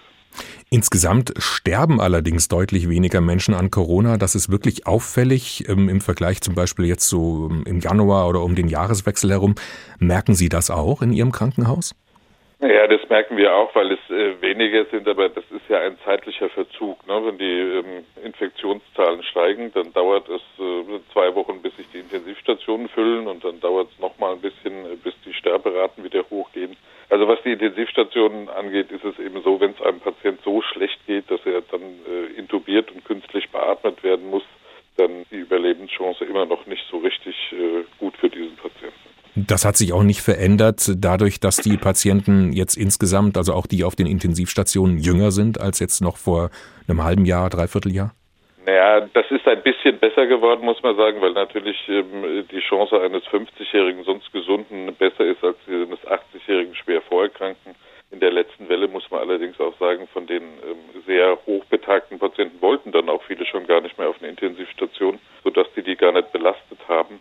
Insgesamt 0.69 1.33
sterben 1.37 1.99
allerdings 1.99 2.47
deutlich 2.47 2.87
weniger 2.89 3.21
Menschen 3.21 3.55
an 3.55 3.71
Corona. 3.71 4.17
Das 4.17 4.35
ist 4.35 4.51
wirklich 4.51 4.85
auffällig 4.85 5.67
ähm, 5.67 5.89
im 5.89 5.99
Vergleich 5.99 6.41
zum 6.41 6.53
Beispiel 6.53 6.85
jetzt 6.85 7.09
so 7.09 7.49
ähm, 7.49 7.63
im 7.65 7.79
Januar 7.79 8.29
oder 8.29 8.41
um 8.41 8.55
den 8.55 8.67
Jahreswechsel 8.67 9.31
herum. 9.31 9.55
Merken 9.97 10.35
Sie 10.35 10.47
das 10.47 10.69
auch 10.69 11.01
in 11.01 11.11
Ihrem 11.11 11.31
Krankenhaus? 11.31 11.95
Ja, 12.61 12.87
das 12.87 13.07
merken 13.07 13.37
wir 13.37 13.55
auch, 13.55 13.73
weil 13.73 13.93
es 13.93 14.09
äh, 14.09 14.41
weniger 14.41 14.83
sind, 14.85 15.07
aber 15.07 15.29
das 15.29 15.45
ist 15.49 15.69
ja 15.69 15.79
ein 15.79 15.97
zeitlicher 16.03 16.49
Verzug. 16.49 17.07
Ne? 17.07 17.25
Wenn 17.25 17.37
die 17.37 17.45
ähm, 17.45 18.05
Infektionszahlen 18.21 19.23
steigen, 19.23 19.71
dann 19.71 19.93
dauert 19.93 20.27
es 20.27 20.41
äh, 20.59 20.99
zwei 21.13 21.33
Wochen, 21.35 21.61
bis 21.61 21.73
sich 21.77 21.87
die 21.93 21.99
Intensivstationen 21.99 22.89
füllen 22.89 23.27
und 23.27 23.45
dann 23.45 23.61
dauert 23.61 23.87
es 23.93 23.99
nochmal 23.99 24.33
ein 24.33 24.41
bisschen, 24.41 24.73
äh, 24.85 24.97
bis 25.01 25.13
die 25.25 25.33
Sterberaten 25.33 26.03
wieder 26.03 26.29
hochgehen. 26.29 26.75
Also 27.09 27.29
was 27.29 27.41
die 27.43 27.53
Intensivstationen 27.53 28.49
angeht, 28.49 28.91
ist 28.91 29.05
es 29.05 29.17
eben 29.19 29.41
so, 29.41 29.57
wenn 29.61 29.71
es 29.71 29.81
einem 29.81 30.01
Patient 30.01 30.41
so 30.43 30.61
schlecht 30.61 30.99
geht, 31.07 31.31
dass 31.31 31.39
er 31.45 31.61
dann 31.61 31.81
äh, 31.81 32.37
intubiert 32.37 32.91
und 32.91 33.05
künstlich 33.05 33.49
beatmet 33.51 34.03
werden 34.03 34.29
muss, 34.29 34.43
dann 34.97 35.25
die 35.31 35.37
Überlebenschance 35.37 36.25
immer 36.25 36.45
noch 36.45 36.65
nicht 36.65 36.85
so 36.91 36.97
richtig 36.97 37.35
äh, 37.53 37.85
gut 37.99 38.17
für 38.17 38.29
diesen 38.29 38.57
Patienten. 38.57 39.18
Das 39.47 39.65
hat 39.65 39.77
sich 39.77 39.93
auch 39.93 40.03
nicht 40.03 40.21
verändert, 40.21 40.91
dadurch, 40.97 41.39
dass 41.39 41.57
die 41.57 41.77
Patienten 41.77 42.51
jetzt 42.53 42.75
insgesamt, 42.75 43.37
also 43.37 43.53
auch 43.53 43.67
die 43.67 43.83
auf 43.83 43.95
den 43.95 44.07
Intensivstationen, 44.07 44.97
jünger 44.97 45.31
sind 45.31 45.59
als 45.61 45.79
jetzt 45.79 46.01
noch 46.01 46.17
vor 46.17 46.49
einem 46.87 47.03
halben 47.03 47.25
Jahr, 47.25 47.49
dreiviertel 47.49 47.93
Jahr? 47.93 48.13
Naja, 48.65 49.07
das 49.13 49.25
ist 49.31 49.47
ein 49.47 49.63
bisschen 49.63 49.97
besser 49.99 50.27
geworden, 50.27 50.65
muss 50.65 50.81
man 50.83 50.95
sagen, 50.95 51.21
weil 51.21 51.33
natürlich 51.33 51.77
ähm, 51.87 52.45
die 52.51 52.59
Chance 52.59 53.01
eines 53.01 53.23
50-Jährigen 53.25 54.03
sonst 54.03 54.31
Gesunden 54.31 54.93
besser 54.95 55.25
ist 55.25 55.43
als 55.43 55.57
die 55.67 55.73
eines 55.73 55.99
80-Jährigen 56.01 56.75
schwer 56.75 57.01
Vorerkrankten. 57.01 57.75
In 58.11 58.19
der 58.19 58.31
letzten 58.31 58.67
Welle 58.69 58.87
muss 58.87 59.09
man 59.11 59.21
allerdings 59.21 59.59
auch 59.59 59.77
sagen, 59.79 60.07
von 60.11 60.27
den 60.27 60.43
ähm, 60.43 61.03
sehr 61.05 61.37
hochbetagten 61.45 62.19
Patienten 62.19 62.61
wollten 62.61 62.91
dann 62.91 63.07
auch 63.09 63.23
viele 63.23 63.45
schon 63.45 63.67
gar 63.67 63.81
nicht 63.81 63.97
mehr 63.97 64.09
auf 64.09 64.17
eine 64.19 64.29
Intensivstation, 64.29 65.19
sodass 65.43 65.67
die 65.75 65.83
die 65.83 65.95
gar 65.95 66.11
nicht 66.11 66.31
belastet 66.31 66.79
haben. 66.87 67.19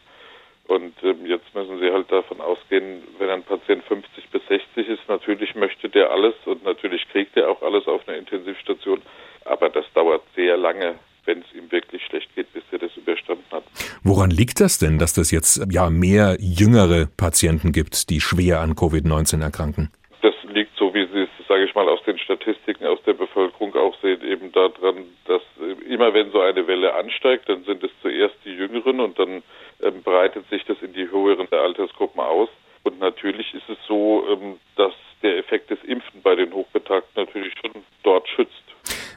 Und 0.68 0.92
ähm, 1.02 1.24
jetzt 1.24 1.54
müssen 1.54 1.80
Sie 1.80 1.90
halt 1.90 2.12
davon 2.12 2.42
ausgehen, 2.42 3.02
wenn 3.18 3.30
ein 3.30 3.42
Patient 3.42 3.82
50 3.84 4.28
bis 4.30 4.42
60 4.48 4.86
ist, 4.86 5.08
natürlich 5.08 5.54
möchte 5.54 5.88
der 5.88 6.10
alles 6.10 6.34
und 6.44 6.62
natürlich 6.62 7.08
kriegt 7.08 7.36
er 7.38 7.50
auch 7.50 7.62
alles 7.62 7.86
auf 7.88 8.06
einer 8.06 8.18
Intensivstation. 8.18 9.00
Aber 9.46 9.70
das 9.70 9.86
dauert 9.94 10.22
sehr 10.36 10.58
lange, 10.58 10.96
wenn 11.24 11.38
es 11.38 11.46
ihm 11.54 11.72
wirklich 11.72 12.02
schlecht 12.04 12.34
geht, 12.34 12.52
bis 12.52 12.62
er 12.70 12.80
das 12.80 12.94
überstanden 12.98 13.44
hat. 13.50 13.64
Woran 14.02 14.30
liegt 14.30 14.60
das 14.60 14.78
denn, 14.78 14.98
dass 14.98 15.14
das 15.14 15.30
jetzt 15.30 15.64
ja 15.70 15.88
mehr 15.88 16.36
jüngere 16.38 17.06
Patienten 17.16 17.72
gibt, 17.72 18.10
die 18.10 18.20
schwer 18.20 18.60
an 18.60 18.74
Covid-19 18.74 19.40
erkranken? 19.40 19.90
Das 20.20 20.34
liegt 20.52 20.76
so, 20.76 20.92
wie 20.92 21.06
Sie 21.06 21.22
es, 21.22 21.27
sage 21.48 21.64
ich 21.64 21.74
mal, 21.74 21.88
aus 21.88 22.02
den 22.04 22.18
Statistiken 22.18 22.86
aus 22.86 23.02
der 23.06 23.14
Bevölkerung 23.14 23.74
auch 23.74 23.96
sehen, 24.00 24.22
eben 24.22 24.52
daran, 24.52 25.04
dass 25.24 25.42
äh, 25.60 25.92
immer 25.92 26.12
wenn 26.14 26.30
so 26.30 26.40
eine 26.40 26.66
Welle 26.66 26.94
ansteigt, 26.94 27.48
dann 27.48 27.64
sind 27.64 27.82
es 27.82 27.90
zuerst 28.02 28.36
die 28.44 28.52
Jüngeren 28.52 29.00
und 29.00 29.18
dann 29.18 29.42
ähm, 29.82 30.02
breitet 30.02 30.48
sich 30.50 30.64
das 30.66 30.76
in 30.82 30.92
die 30.92 31.10
höheren 31.10 31.48
Altersgruppen 31.50 32.20
aus. 32.20 32.48
Und 32.84 33.00
natürlich 33.00 33.52
ist 33.54 33.68
es 33.68 33.78
so, 33.86 34.24
ähm, 34.30 34.58
dass 34.76 34.92
der 35.22 35.38
Effekt 35.38 35.70
des 35.70 35.82
Impfen 35.84 36.22
bei 36.22 36.34
den 36.34 36.52
Hochbetagten 36.52 37.24
natürlich 37.24 37.52
schon 37.60 37.82
dort 38.02 38.28
schützt. 38.28 38.52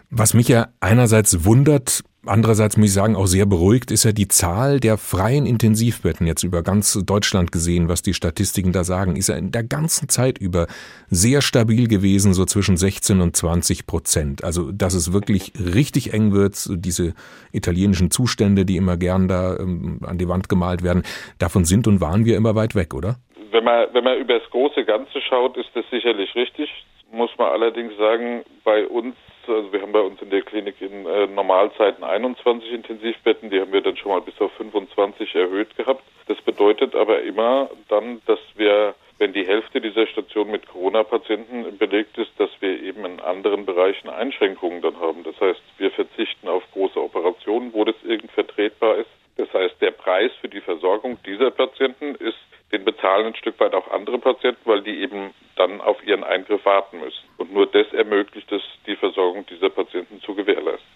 Was 0.10 0.34
mich 0.34 0.48
ja 0.48 0.68
einerseits 0.80 1.46
wundert, 1.46 2.02
andererseits 2.26 2.78
muss 2.78 2.88
ich 2.88 2.94
sagen 2.94 3.16
auch 3.16 3.26
sehr 3.26 3.46
beruhigt, 3.46 3.92
ist 3.92 4.04
ja 4.04 4.12
die 4.12 4.28
Zahl 4.28 4.80
der 4.80 4.98
freien 4.98 5.46
Intensivbetten 5.46 6.28
jetzt 6.28 6.44
über 6.44 6.62
ganz 6.62 6.94
Deutschland 7.06 7.52
gesehen, 7.52 7.90
was 7.90 8.02
die 8.02 8.14
Statistiken 8.14 8.72
da 8.72 8.84
sagen, 8.84 9.16
ist 9.16 9.30
ja 9.30 9.36
in 9.36 9.52
der 9.52 9.64
ganzen 9.64 10.10
Zeit 10.10 10.38
über 10.38 10.68
sehr 11.08 11.42
stabil 11.42 11.88
gewesen, 11.88 12.34
so 12.34 12.46
zwischen 12.46 12.78
16 12.78 13.22
und 13.22 13.36
20 13.36 13.88
Prozent. 13.88 14.44
Also, 14.44 14.72
dass 14.72 14.94
es 14.94 15.14
wirklich 15.14 15.54
richtig 15.58 16.14
eng 16.14 16.34
wird, 16.34 16.56
diese 16.70 17.14
italienischen 17.52 18.12
Zustände, 18.12 18.66
die 18.66 18.78
immer 18.78 18.98
gern 18.98 19.28
da 19.28 19.58
ähm, 19.58 20.00
an 20.06 20.18
die 20.18 20.28
Wand 20.28 20.50
gemalt 20.50 20.84
werden, 20.84 21.04
davon 21.40 21.66
sind 21.66 21.88
und 21.88 22.02
waren 22.02 22.26
wir 22.26 22.38
immer 22.38 22.56
weit 22.56 22.76
weg, 22.76 22.94
oder? 22.94 23.16
Wenn 23.52 23.64
man, 23.64 23.88
wenn 23.94 24.04
man 24.04 24.18
über 24.18 24.40
das 24.40 24.50
große 24.52 24.86
Ganze 24.86 25.22
schaut, 25.22 25.58
ist 25.58 25.70
das 25.74 25.86
sicherlich 25.92 26.34
richtig. 26.36 26.70
Muss 27.12 27.32
man 27.38 27.48
allerdings 27.48 27.96
sagen, 27.98 28.44
bei 28.64 28.88
uns, 28.88 29.16
also 29.48 29.72
wir 29.72 29.82
haben 29.82 29.92
bei 29.92 30.02
uns 30.02 30.22
in 30.22 30.30
der 30.30 30.42
Klinik 30.42 30.82
in 30.82 31.06
äh, 31.06 31.28
Normalzeiten 31.28 32.04
21 32.04 32.72
Intensivbetten, 32.72 33.50
die 33.50 33.60
haben 33.60 33.72
wir 33.72 33.82
dann 33.82 33.98
schon 33.98 34.12
mal 34.12 34.22
bis 34.22 34.40
auf 34.40 34.52
25 34.54 35.36
erhöht 35.36 35.76
gehabt. 35.76 36.04
Das 36.28 36.40
bedeutet 36.42 36.96
aber 36.96 37.22
immer 37.22 37.70
dann, 37.90 38.22
dass 38.26 38.40
wir, 38.56 38.96
wenn 39.18 39.34
die 39.34 39.46
Hälfte 39.46 39.82
dieser 39.82 40.08
Station 40.08 40.52
mit 40.52 40.68
Corona-Patienten 40.68 41.78
belegt 41.78 42.18
ist, 42.18 42.32
dass 42.38 42.50
wir 42.60 42.82
eben 42.82 43.06
in 43.06 43.20
anderen 43.20 43.66
Bereichen 43.66 44.10
Einschränkungen 44.10 44.82
dann 44.82 45.00
haben. 45.00 45.24
Das 45.24 45.40
heißt, 45.40 45.62
wir 45.78 45.92
verzichten 45.92 46.48
auf 46.48 46.64
große 46.74 47.02
Operationen, 47.02 47.74
wo 47.74 47.84
das 47.84 47.96
irgend 48.04 48.32
vertretbar 48.32 48.98
ist. 48.98 49.10
Das 49.38 49.52
heißt, 49.54 49.82
der 49.82 49.92
Preis 49.92 50.32
für 50.42 50.50
die 50.50 50.62
Versorgung 50.62 51.18
dieser 51.26 51.52
Patienten 51.52 52.16
ist 52.16 52.38
den 52.72 52.86
bezahlen 52.86 53.28
ein 53.28 53.36
Stück 53.36 53.60
weit 53.60 53.74
auch 53.74 53.90
andere 53.92 54.18
Patienten, 54.18 54.62
weil 54.66 54.82
die 54.82 55.02
eben 55.02 55.32
dann 55.56 55.82
auf 55.82 55.98
ihren 56.06 56.24
Eingriff 56.24 56.66
warten 56.66 57.00
müssen. 57.00 57.24
Und 57.38 57.54
nur 57.54 57.68
das 57.68 57.92
ermöglicht 57.94 58.52
es, 58.52 58.62
die 58.88 58.96
Versorgung 58.96 59.46
dieser 59.48 59.70
Patienten 59.70 60.22
zu 60.22 60.34
gewährleisten. 60.34 60.88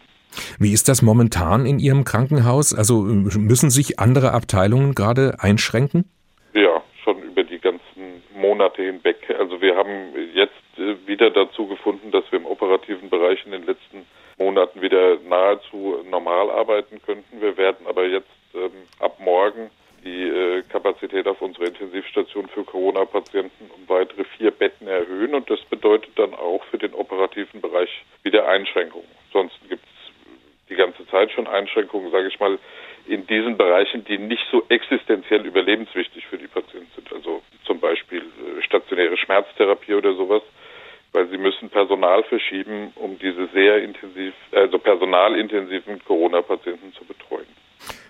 Wie 0.59 0.73
ist 0.73 0.89
das 0.89 1.01
momentan 1.01 1.65
in 1.65 1.79
Ihrem 1.79 2.03
Krankenhaus? 2.03 2.73
Also 2.73 3.01
müssen 3.01 3.69
sich 3.69 3.99
andere 3.99 4.31
Abteilungen 4.31 4.93
gerade 4.93 5.37
einschränken? 5.39 6.09
Ja, 6.53 6.81
schon 7.03 7.21
über 7.21 7.43
die 7.43 7.59
ganzen 7.59 8.23
Monate 8.35 8.81
hinweg. 8.81 9.17
Also 9.37 9.61
wir 9.61 9.75
haben 9.75 10.13
jetzt 10.33 10.53
äh, 10.77 10.95
wieder 11.07 11.29
dazu 11.29 11.67
gefunden, 11.67 12.11
dass 12.11 12.23
wir 12.31 12.39
im 12.39 12.45
operativen 12.45 13.09
Bereich 13.09 13.45
in 13.45 13.51
den 13.51 13.65
letzten 13.65 14.05
Monaten 14.37 14.81
wieder 14.81 15.17
nahezu 15.27 16.03
normal 16.09 16.49
arbeiten 16.49 17.01
könnten. 17.05 17.41
Wir 17.41 17.55
werden 17.57 17.87
aber 17.87 18.05
jetzt 18.05 18.27
ähm, 18.53 18.71
ab 18.99 19.17
morgen 19.19 19.69
die 20.03 20.23
äh, 20.23 20.61
Kapazität 20.69 21.27
auf 21.27 21.41
unserer 21.41 21.65
Intensivstation 21.65 22.47
für 22.47 22.63
Corona-Patienten 22.63 23.71
um 23.75 23.89
weitere 23.89 24.23
vier 24.37 24.51
Betten 24.51 24.87
erhöhen 24.87 25.33
und 25.33 25.49
das 25.49 25.59
bedeutet 25.65 26.11
dann 26.15 26.33
auch 26.35 26.63
für 26.65 26.77
den 26.77 26.93
operativen 26.93 27.59
Bereich 27.59 27.89
wieder 28.21 28.47
Einschränkungen. 28.47 29.07
Ansonsten 29.27 29.67
gibt 29.67 29.83
es 29.83 30.69
die 30.69 30.75
ganze 30.75 31.07
Zeit 31.07 31.31
schon 31.31 31.47
Einschränkungen, 31.75 32.11
sage 32.11 32.27
ich 32.27 32.39
mal, 32.39 32.57
in 33.07 33.27
diesen 33.27 33.57
Bereichen, 33.57 34.03
die 34.05 34.17
nicht 34.17 34.43
so 34.51 34.63
existenziell 34.69 35.45
überlebenswichtig 35.45 36.25
für 36.27 36.37
die 36.37 36.47
Patienten 36.47 36.89
sind. 36.95 37.11
Also 37.13 37.41
zum 37.65 37.79
Beispiel 37.79 38.19
äh, 38.21 38.61
stationäre 38.63 39.17
Schmerztherapie 39.17 39.93
oder 39.93 40.13
sowas, 40.15 40.41
weil 41.11 41.27
sie 41.29 41.37
müssen 41.37 41.69
Personal 41.69 42.23
verschieben, 42.23 42.91
um 42.95 43.19
diese 43.19 43.47
sehr 43.53 43.83
intensiv, 43.83 44.33
also 44.51 44.79
personalintensiven 44.79 46.03
Corona-Patienten 46.03 46.93
zu 46.93 47.05
betreuen. 47.05 47.45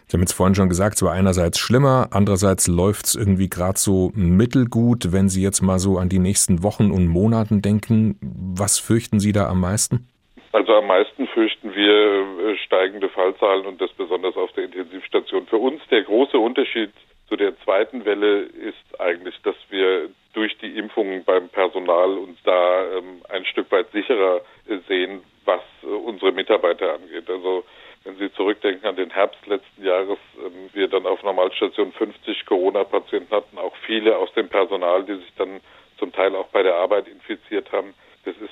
Sie 0.08 0.14
haben 0.14 0.22
jetzt 0.22 0.34
vorhin 0.34 0.56
schon 0.56 0.70
gesagt, 0.70 0.96
es 0.96 1.04
war 1.04 1.14
einerseits 1.14 1.60
schlimmer, 1.60 2.10
andererseits 2.12 2.68
läuft 2.68 3.08
es 3.08 3.16
irgendwie 3.16 3.50
gerade 3.50 3.78
so 3.78 4.12
mittelgut. 4.14 5.12
Wenn 5.12 5.30
Sie 5.30 5.42
jetzt 5.42 5.62
mal 5.62 5.80
so 5.80 5.98
an 5.98 6.10
die 6.10 6.20
nächsten 6.20 6.64
Wochen 6.64 6.92
und 6.92 7.08
Monaten 7.08 7.62
denken, 7.62 8.18
was 8.22 8.78
fürchten 8.78 9.20
Sie 9.20 9.32
da 9.32 9.50
am 9.50 9.60
meisten? 9.60 10.08
Also 10.56 10.74
am 10.76 10.88
meisten 10.88 11.28
fürchten 11.28 11.76
wir 11.76 11.92
äh, 11.92 12.58
steigende 12.60 13.10
Fallzahlen 13.10 13.66
und 13.66 13.82
das 13.82 13.92
besonders 13.92 14.38
auf 14.38 14.54
der 14.54 14.64
Intensivstation. 14.64 15.48
Für 15.48 15.58
uns 15.58 15.82
der 15.92 16.04
große 16.04 16.40
Unterschied 16.40 16.92
zu 17.28 17.36
der 17.36 17.60
zweiten 17.66 18.06
Welle 18.06 18.44
ist 18.44 19.02
eigentlich, 19.02 19.36
dass 19.42 19.58
wir 19.70 20.08
durch 20.32 20.58
die 20.60 20.78
Impfungen 20.78 21.26
beim 21.26 21.50
Personal 21.50 22.18
uns 22.18 22.40
da 22.46 22.86
ähm, 22.86 23.22
ein 23.28 23.44
Stück 23.44 23.70
weit 23.70 23.92
sicherer 23.92 24.44
äh, 24.70 24.78
sehen, 24.88 25.24
was 25.44 25.60
äh, 25.84 25.88
unsere 25.88 26.32
Mitarbeiter 26.32 26.94
angeht. 26.94 27.30
Also 27.30 27.66
wenn 28.06 28.16
Sie 28.16 28.32
zurückdenken 28.32 28.88
an 28.88 28.96
den 28.96 29.10
Herbst 29.10 29.46
letzten 29.48 29.84
Jahres, 29.84 30.20
ähm, 30.40 30.70
wir 30.72 30.88
dann 30.88 31.06
auf 31.06 31.22
Normalstation 31.22 31.92
50 31.92 32.46
Corona-Patienten 32.46 33.36
hatten, 33.36 33.58
auch 33.58 33.76
viele 33.86 34.18
aus 34.18 34.32
dem 34.36 34.48
Personal, 34.48 35.04
die 35.04 35.16
sich 35.16 35.34
dann 35.38 35.60
zum 36.00 36.14
Teil 36.14 36.34
auch 36.34 36.48
bei 36.48 36.64
der 36.64 36.76
Arbeit 36.76 37.10
infiziert 37.10 37.74
haben. 37.74 37.94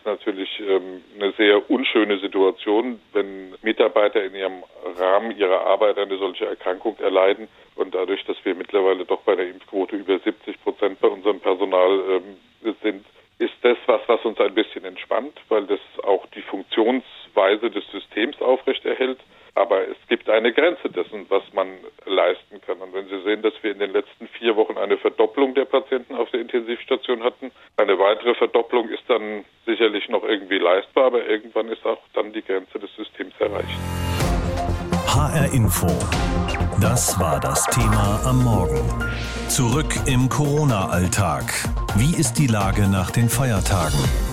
Ist 0.03 0.07
natürlich 0.07 0.59
ähm, 0.59 1.01
eine 1.15 1.31
sehr 1.37 1.69
unschöne 1.69 2.19
Situation, 2.19 2.99
wenn 3.13 3.55
Mitarbeiter 3.61 4.21
in 4.21 4.35
ihrem 4.35 4.61
Rahmen 4.97 5.31
ihrer 5.37 5.61
Arbeit 5.65 5.97
eine 5.97 6.17
solche 6.17 6.45
Erkrankung 6.45 6.99
erleiden. 6.99 7.47
Und 7.75 7.95
dadurch, 7.95 8.21
dass 8.25 8.35
wir 8.43 8.53
mittlerweile 8.53 9.05
doch 9.05 9.21
bei 9.21 9.35
der 9.35 9.47
Impfquote 9.47 9.95
über 9.95 10.19
70 10.19 10.61
Prozent 10.61 10.99
bei 10.99 11.07
unserem 11.07 11.39
Personal 11.39 12.01
ähm, 12.09 12.73
sind, 12.81 13.05
ist 13.39 13.53
das 13.61 13.77
was, 13.85 14.01
was 14.07 14.25
uns 14.25 14.41
ein 14.41 14.53
bisschen 14.53 14.83
entspannt, 14.83 15.39
weil 15.47 15.67
das 15.67 15.79
auch 16.03 16.25
die 16.35 16.41
Funktionsweise 16.41 17.71
des 17.71 17.89
Systems 17.91 18.41
aufrechterhält. 18.41 19.19
Aber 19.55 19.87
es 19.87 19.97
gibt 20.09 20.29
eine 20.29 20.51
Grenze 20.51 20.89
dessen, 20.89 21.27
was 21.29 21.43
man 21.53 21.67
leisten 22.05 22.59
kann. 22.61 22.79
Und 22.79 22.93
wenn 22.93 23.07
Sie 23.07 23.21
sehen, 23.23 23.43
dass 23.43 23.53
wir 23.61 23.71
in 23.71 23.79
den 23.79 23.91
letzten 23.91 24.27
vier 24.27 24.55
Wochen 24.55 24.77
eine 24.77 24.97
Verdopplung 24.97 25.53
der 25.53 25.65
Patienten 25.65 26.15
auf 26.15 26.29
der 26.31 26.41
Intensivstation 26.41 27.23
hatten, 27.23 27.51
eine 27.77 27.99
weitere 27.99 28.33
Verdopplung 28.33 28.89
ist 28.89 29.03
dann 29.07 29.45
sicherlich 29.65 30.09
noch 30.09 30.23
irgendwie 30.23 30.57
leistbar, 30.57 31.05
aber 31.05 31.25
irgendwann 31.25 31.67
ist 31.69 31.85
auch 31.85 31.99
dann 32.13 32.33
die 32.33 32.41
Grenze 32.41 32.79
des 32.79 32.93
Systems 32.95 33.33
erreicht. 33.39 33.77
HR 35.07 35.53
Info. 35.53 35.87
Das 36.81 37.19
war 37.19 37.39
das 37.39 37.65
Thema 37.67 38.19
am 38.25 38.43
Morgen. 38.43 38.81
Zurück 39.47 39.93
im 40.07 40.27
Corona-Alltag. 40.27 41.43
Wie 41.95 42.19
ist 42.19 42.39
die 42.39 42.47
Lage 42.47 42.89
nach 42.89 43.11
den 43.11 43.29
Feiertagen? 43.29 44.32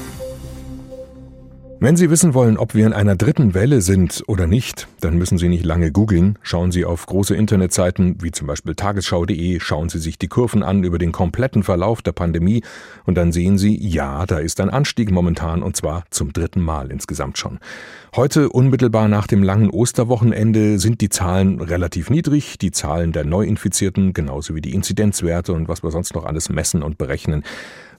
Wenn 1.82 1.96
Sie 1.96 2.10
wissen 2.10 2.34
wollen, 2.34 2.58
ob 2.58 2.74
wir 2.74 2.84
in 2.84 2.92
einer 2.92 3.16
dritten 3.16 3.54
Welle 3.54 3.80
sind 3.80 4.22
oder 4.26 4.46
nicht, 4.46 4.86
dann 5.00 5.16
müssen 5.16 5.38
Sie 5.38 5.48
nicht 5.48 5.64
lange 5.64 5.90
googeln. 5.90 6.38
Schauen 6.42 6.72
Sie 6.72 6.84
auf 6.84 7.06
große 7.06 7.34
Internetseiten 7.34 8.16
wie 8.20 8.32
zum 8.32 8.46
Beispiel 8.46 8.74
tagesschau.de, 8.74 9.60
schauen 9.60 9.88
Sie 9.88 9.98
sich 9.98 10.18
die 10.18 10.28
Kurven 10.28 10.62
an 10.62 10.84
über 10.84 10.98
den 10.98 11.10
kompletten 11.10 11.62
Verlauf 11.62 12.02
der 12.02 12.12
Pandemie 12.12 12.62
und 13.06 13.14
dann 13.14 13.32
sehen 13.32 13.56
Sie, 13.56 13.78
ja, 13.80 14.26
da 14.26 14.40
ist 14.40 14.60
ein 14.60 14.68
Anstieg 14.68 15.10
momentan 15.10 15.62
und 15.62 15.74
zwar 15.74 16.04
zum 16.10 16.34
dritten 16.34 16.60
Mal 16.60 16.90
insgesamt 16.90 17.38
schon. 17.38 17.60
Heute, 18.14 18.50
unmittelbar 18.50 19.08
nach 19.08 19.26
dem 19.26 19.42
langen 19.42 19.70
Osterwochenende, 19.70 20.78
sind 20.78 21.00
die 21.00 21.08
Zahlen 21.08 21.62
relativ 21.62 22.10
niedrig, 22.10 22.58
die 22.58 22.72
Zahlen 22.72 23.12
der 23.12 23.24
Neuinfizierten 23.24 24.12
genauso 24.12 24.54
wie 24.54 24.60
die 24.60 24.74
Inzidenzwerte 24.74 25.54
und 25.54 25.68
was 25.68 25.82
wir 25.82 25.90
sonst 25.92 26.14
noch 26.14 26.26
alles 26.26 26.50
messen 26.50 26.82
und 26.82 26.98
berechnen. 26.98 27.42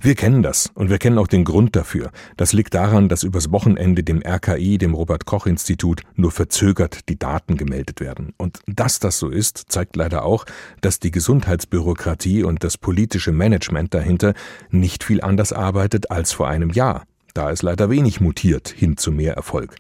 Wir 0.03 0.15
kennen 0.15 0.41
das 0.41 0.71
und 0.73 0.89
wir 0.89 0.97
kennen 0.97 1.19
auch 1.19 1.27
den 1.27 1.43
Grund 1.43 1.75
dafür. 1.75 2.09
Das 2.35 2.53
liegt 2.53 2.73
daran, 2.73 3.07
dass 3.07 3.21
übers 3.21 3.51
Wochenende 3.51 4.03
dem 4.03 4.23
RKI, 4.25 4.79
dem 4.79 4.95
Robert 4.95 5.27
Koch 5.27 5.45
Institut, 5.45 6.01
nur 6.15 6.31
verzögert 6.31 7.07
die 7.07 7.19
Daten 7.19 7.55
gemeldet 7.55 7.99
werden. 7.99 8.33
Und 8.37 8.61
dass 8.65 8.97
das 8.97 9.19
so 9.19 9.29
ist, 9.29 9.65
zeigt 9.69 9.95
leider 9.95 10.25
auch, 10.25 10.45
dass 10.81 10.99
die 10.99 11.11
Gesundheitsbürokratie 11.11 12.41
und 12.41 12.63
das 12.63 12.79
politische 12.79 13.31
Management 13.31 13.93
dahinter 13.93 14.33
nicht 14.71 15.03
viel 15.03 15.21
anders 15.21 15.53
arbeitet 15.53 16.09
als 16.09 16.31
vor 16.31 16.47
einem 16.47 16.71
Jahr. 16.71 17.03
Da 17.35 17.51
ist 17.51 17.61
leider 17.61 17.91
wenig 17.91 18.19
mutiert 18.19 18.69
hin 18.69 18.97
zu 18.97 19.11
mehr 19.11 19.35
Erfolg. 19.35 19.75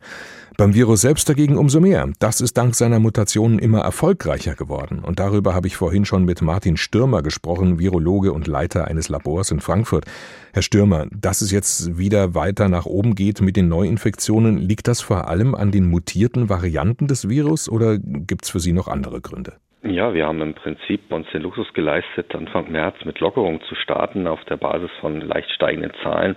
Beim 0.61 0.75
Virus 0.75 1.01
selbst 1.01 1.27
dagegen 1.27 1.57
umso 1.57 1.79
mehr. 1.79 2.07
Das 2.19 2.39
ist 2.39 2.55
dank 2.55 2.75
seiner 2.75 2.99
Mutationen 2.99 3.57
immer 3.57 3.79
erfolgreicher 3.79 4.53
geworden. 4.53 5.03
Und 5.03 5.17
darüber 5.17 5.55
habe 5.55 5.65
ich 5.65 5.75
vorhin 5.75 6.05
schon 6.05 6.23
mit 6.23 6.43
Martin 6.43 6.77
Stürmer 6.77 7.23
gesprochen, 7.23 7.79
Virologe 7.79 8.31
und 8.31 8.45
Leiter 8.45 8.87
eines 8.87 9.09
Labors 9.09 9.49
in 9.49 9.59
Frankfurt. 9.59 10.05
Herr 10.53 10.61
Stürmer, 10.61 11.07
dass 11.11 11.41
es 11.41 11.51
jetzt 11.51 11.97
wieder 11.97 12.35
weiter 12.35 12.69
nach 12.69 12.85
oben 12.85 13.15
geht 13.15 13.41
mit 13.41 13.57
den 13.57 13.69
Neuinfektionen, 13.69 14.59
liegt 14.59 14.87
das 14.87 15.01
vor 15.01 15.27
allem 15.27 15.55
an 15.55 15.71
den 15.71 15.89
mutierten 15.89 16.47
Varianten 16.47 17.07
des 17.07 17.27
Virus 17.27 17.67
oder 17.67 17.97
gibt 17.97 18.43
es 18.43 18.51
für 18.51 18.59
Sie 18.59 18.73
noch 18.73 18.87
andere 18.87 19.19
Gründe? 19.19 19.53
Ja, 19.81 20.13
wir 20.13 20.27
haben 20.27 20.41
im 20.41 20.53
Prinzip 20.53 21.11
uns 21.11 21.25
den 21.33 21.41
Luxus 21.41 21.73
geleistet, 21.73 22.35
Anfang 22.35 22.71
März 22.71 22.97
mit 23.03 23.19
Lockerung 23.19 23.61
zu 23.67 23.73
starten 23.73 24.27
auf 24.27 24.43
der 24.45 24.57
Basis 24.57 24.91
von 24.99 25.21
leicht 25.21 25.49
steigenden 25.49 25.91
Zahlen. 26.03 26.35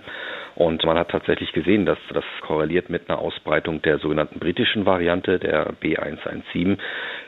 Und 0.55 0.83
man 0.85 0.97
hat 0.97 1.09
tatsächlich 1.09 1.51
gesehen, 1.51 1.85
dass 1.85 1.97
das 2.13 2.23
korreliert 2.41 2.89
mit 2.89 3.09
einer 3.09 3.19
Ausbreitung 3.19 3.81
der 3.81 3.99
sogenannten 3.99 4.39
britischen 4.39 4.85
Variante, 4.85 5.37
der 5.37 5.73
B117, 5.73 6.77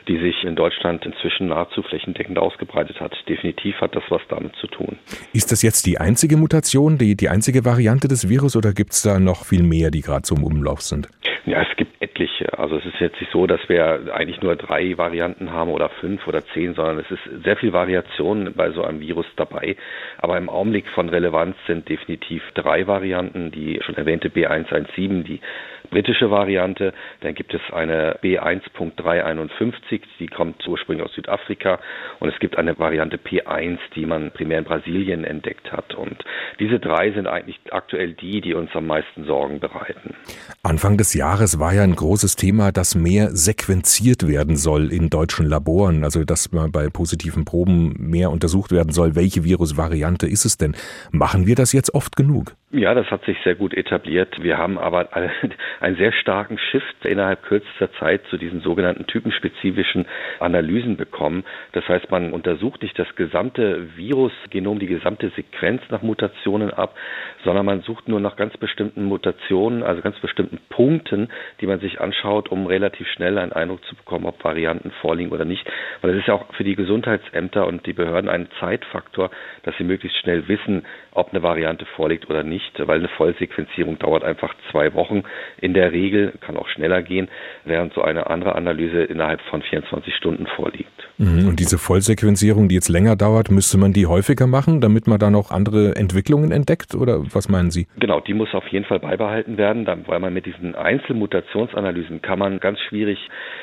die 0.08 0.18
sich 0.18 0.44
in 0.44 0.56
Deutschland 0.56 1.04
inzwischen 1.04 1.48
nahezu 1.48 1.82
flächendeckend 1.82 2.38
ausgebreitet 2.38 3.00
hat. 3.00 3.12
Definitiv 3.28 3.76
hat 3.80 3.94
das 3.94 4.04
was 4.08 4.22
damit 4.28 4.56
zu 4.56 4.66
tun. 4.66 4.98
Ist 5.34 5.52
das 5.52 5.62
jetzt 5.62 5.86
die 5.86 5.98
einzige 5.98 6.36
Mutation, 6.36 6.96
die, 6.96 7.16
die 7.16 7.28
einzige 7.28 7.64
Variante 7.64 8.08
des 8.08 8.28
Virus 8.28 8.56
oder 8.56 8.72
gibt 8.72 8.92
es 8.92 9.02
da 9.02 9.18
noch 9.18 9.44
viel 9.44 9.62
mehr, 9.62 9.90
die 9.90 10.00
gerade 10.00 10.28
im 10.34 10.42
Umlauf 10.42 10.80
sind? 10.80 11.08
Ja, 11.48 11.62
es 11.62 11.76
gibt 11.76 12.02
etliche. 12.02 12.58
Also 12.58 12.76
es 12.76 12.84
ist 12.84 13.00
jetzt 13.00 13.18
nicht 13.20 13.32
so, 13.32 13.46
dass 13.46 13.60
wir 13.70 14.12
eigentlich 14.14 14.42
nur 14.42 14.54
drei 14.54 14.98
Varianten 14.98 15.50
haben 15.50 15.70
oder 15.70 15.88
fünf 15.88 16.26
oder 16.26 16.44
zehn, 16.52 16.74
sondern 16.74 16.98
es 16.98 17.10
ist 17.10 17.42
sehr 17.42 17.56
viel 17.56 17.72
Variation 17.72 18.52
bei 18.54 18.70
so 18.70 18.84
einem 18.84 19.00
Virus 19.00 19.24
dabei. 19.34 19.76
Aber 20.18 20.36
im 20.36 20.50
Augenblick 20.50 20.86
von 20.88 21.08
Relevanz 21.08 21.56
sind 21.66 21.88
definitiv 21.88 22.42
drei 22.52 22.86
Varianten. 22.86 23.50
Die 23.50 23.80
schon 23.82 23.94
erwähnte 23.94 24.28
B117, 24.28 25.22
die 25.22 25.40
britische 25.90 26.30
Variante. 26.30 26.92
Dann 27.20 27.34
gibt 27.34 27.54
es 27.54 27.60
eine 27.72 28.18
B1.351, 28.22 30.00
die 30.18 30.26
kommt 30.26 30.66
ursprünglich 30.66 31.06
aus 31.06 31.14
Südafrika. 31.14 31.78
Und 32.20 32.28
es 32.28 32.38
gibt 32.40 32.58
eine 32.58 32.78
Variante 32.78 33.16
P1, 33.16 33.78
die 33.94 34.06
man 34.06 34.30
primär 34.30 34.58
in 34.58 34.64
Brasilien 34.64 35.24
entdeckt 35.24 35.72
hat. 35.72 35.94
Und 35.94 36.24
diese 36.58 36.78
drei 36.78 37.12
sind 37.12 37.26
eigentlich 37.26 37.58
aktuell 37.70 38.12
die, 38.12 38.40
die 38.40 38.54
uns 38.54 38.70
am 38.74 38.86
meisten 38.86 39.24
Sorgen 39.24 39.60
bereiten. 39.60 40.14
Anfang 40.62 40.96
des 40.96 41.14
Jahres 41.14 41.58
war 41.58 41.72
ja 41.74 41.82
ein 41.82 41.94
großes 41.96 42.36
Thema, 42.36 42.72
dass 42.72 42.94
mehr 42.94 43.30
sequenziert 43.30 44.26
werden 44.26 44.56
soll 44.56 44.92
in 44.92 45.10
deutschen 45.10 45.46
Laboren, 45.46 46.04
also 46.04 46.24
dass 46.24 46.52
man 46.52 46.72
bei 46.72 46.88
positiven 46.88 47.44
Proben 47.44 47.94
mehr 47.98 48.30
untersucht 48.30 48.72
werden 48.72 48.92
soll. 48.92 49.14
Welche 49.14 49.44
Virusvariante 49.44 50.26
ist 50.26 50.44
es 50.44 50.58
denn? 50.58 50.74
Machen 51.10 51.46
wir 51.46 51.54
das 51.54 51.72
jetzt 51.72 51.94
oft 51.94 52.16
genug? 52.16 52.57
Ja, 52.70 52.92
das 52.92 53.10
hat 53.10 53.24
sich 53.24 53.38
sehr 53.44 53.54
gut 53.54 53.72
etabliert. 53.72 54.42
Wir 54.42 54.58
haben 54.58 54.76
aber 54.76 55.08
einen 55.80 55.96
sehr 55.96 56.12
starken 56.12 56.58
Shift 56.58 57.02
innerhalb 57.06 57.42
kürzester 57.42 57.90
Zeit 57.94 58.26
zu 58.28 58.36
diesen 58.36 58.60
sogenannten 58.60 59.06
typenspezifischen 59.06 60.04
Analysen 60.38 60.98
bekommen. 60.98 61.44
Das 61.72 61.88
heißt, 61.88 62.10
man 62.10 62.34
untersucht 62.34 62.82
nicht 62.82 62.98
das 62.98 63.08
gesamte 63.16 63.96
Virusgenom, 63.96 64.80
die 64.80 64.86
gesamte 64.86 65.30
Sequenz 65.30 65.80
nach 65.88 66.02
Mutationen 66.02 66.70
ab, 66.70 66.94
sondern 67.42 67.64
man 67.64 67.80
sucht 67.80 68.06
nur 68.06 68.20
nach 68.20 68.36
ganz 68.36 68.54
bestimmten 68.58 69.04
Mutationen, 69.04 69.82
also 69.82 70.02
ganz 70.02 70.18
bestimmten 70.18 70.58
Punkten, 70.68 71.30
die 71.62 71.66
man 71.66 71.80
sich 71.80 72.02
anschaut, 72.02 72.50
um 72.50 72.66
relativ 72.66 73.08
schnell 73.08 73.38
einen 73.38 73.52
Eindruck 73.52 73.82
zu 73.86 73.96
bekommen, 73.96 74.26
ob 74.26 74.44
Varianten 74.44 74.90
vorliegen 75.00 75.32
oder 75.32 75.46
nicht. 75.46 75.66
Weil 76.02 76.10
es 76.10 76.18
ist 76.18 76.28
ja 76.28 76.34
auch 76.34 76.52
für 76.52 76.64
die 76.64 76.76
Gesundheitsämter 76.76 77.66
und 77.66 77.86
die 77.86 77.94
Behörden 77.94 78.28
ein 78.28 78.48
Zeitfaktor, 78.60 79.30
dass 79.62 79.74
sie 79.78 79.84
möglichst 79.84 80.18
schnell 80.18 80.48
wissen, 80.48 80.84
ob 81.18 81.30
eine 81.32 81.42
Variante 81.42 81.84
vorliegt 81.96 82.30
oder 82.30 82.42
nicht, 82.42 82.72
weil 82.78 82.98
eine 82.98 83.08
Vollsequenzierung 83.08 83.98
dauert 83.98 84.24
einfach 84.24 84.54
zwei 84.70 84.94
Wochen 84.94 85.24
in 85.60 85.74
der 85.74 85.92
Regel, 85.92 86.32
kann 86.40 86.56
auch 86.56 86.68
schneller 86.68 87.02
gehen, 87.02 87.28
während 87.64 87.92
so 87.94 88.02
eine 88.02 88.28
andere 88.28 88.54
Analyse 88.54 89.02
innerhalb 89.02 89.40
von 89.42 89.62
24 89.62 90.14
Stunden 90.14 90.46
vorliegt. 90.46 90.90
Mhm. 91.18 91.48
Und 91.48 91.60
diese 91.60 91.78
Vollsequenzierung, 91.78 92.68
die 92.68 92.76
jetzt 92.76 92.88
länger 92.88 93.16
dauert, 93.16 93.50
müsste 93.50 93.76
man 93.78 93.92
die 93.92 94.06
häufiger 94.06 94.46
machen, 94.46 94.80
damit 94.80 95.06
man 95.08 95.18
da 95.18 95.30
noch 95.30 95.50
andere 95.50 95.96
Entwicklungen 95.96 96.52
entdeckt 96.52 96.94
oder 96.94 97.24
was 97.34 97.48
meinen 97.48 97.70
Sie? 97.70 97.88
Genau, 97.98 98.20
die 98.20 98.34
muss 98.34 98.54
auf 98.54 98.68
jeden 98.68 98.84
Fall 98.84 99.00
beibehalten 99.00 99.58
werden, 99.58 99.86
weil 100.06 100.20
man 100.20 100.32
mit 100.32 100.46
diesen 100.46 100.76
Einzelmutationsanalysen 100.76 102.22
kann 102.22 102.38
man 102.38 102.60
ganz 102.60 102.78
schwierig 102.88 103.18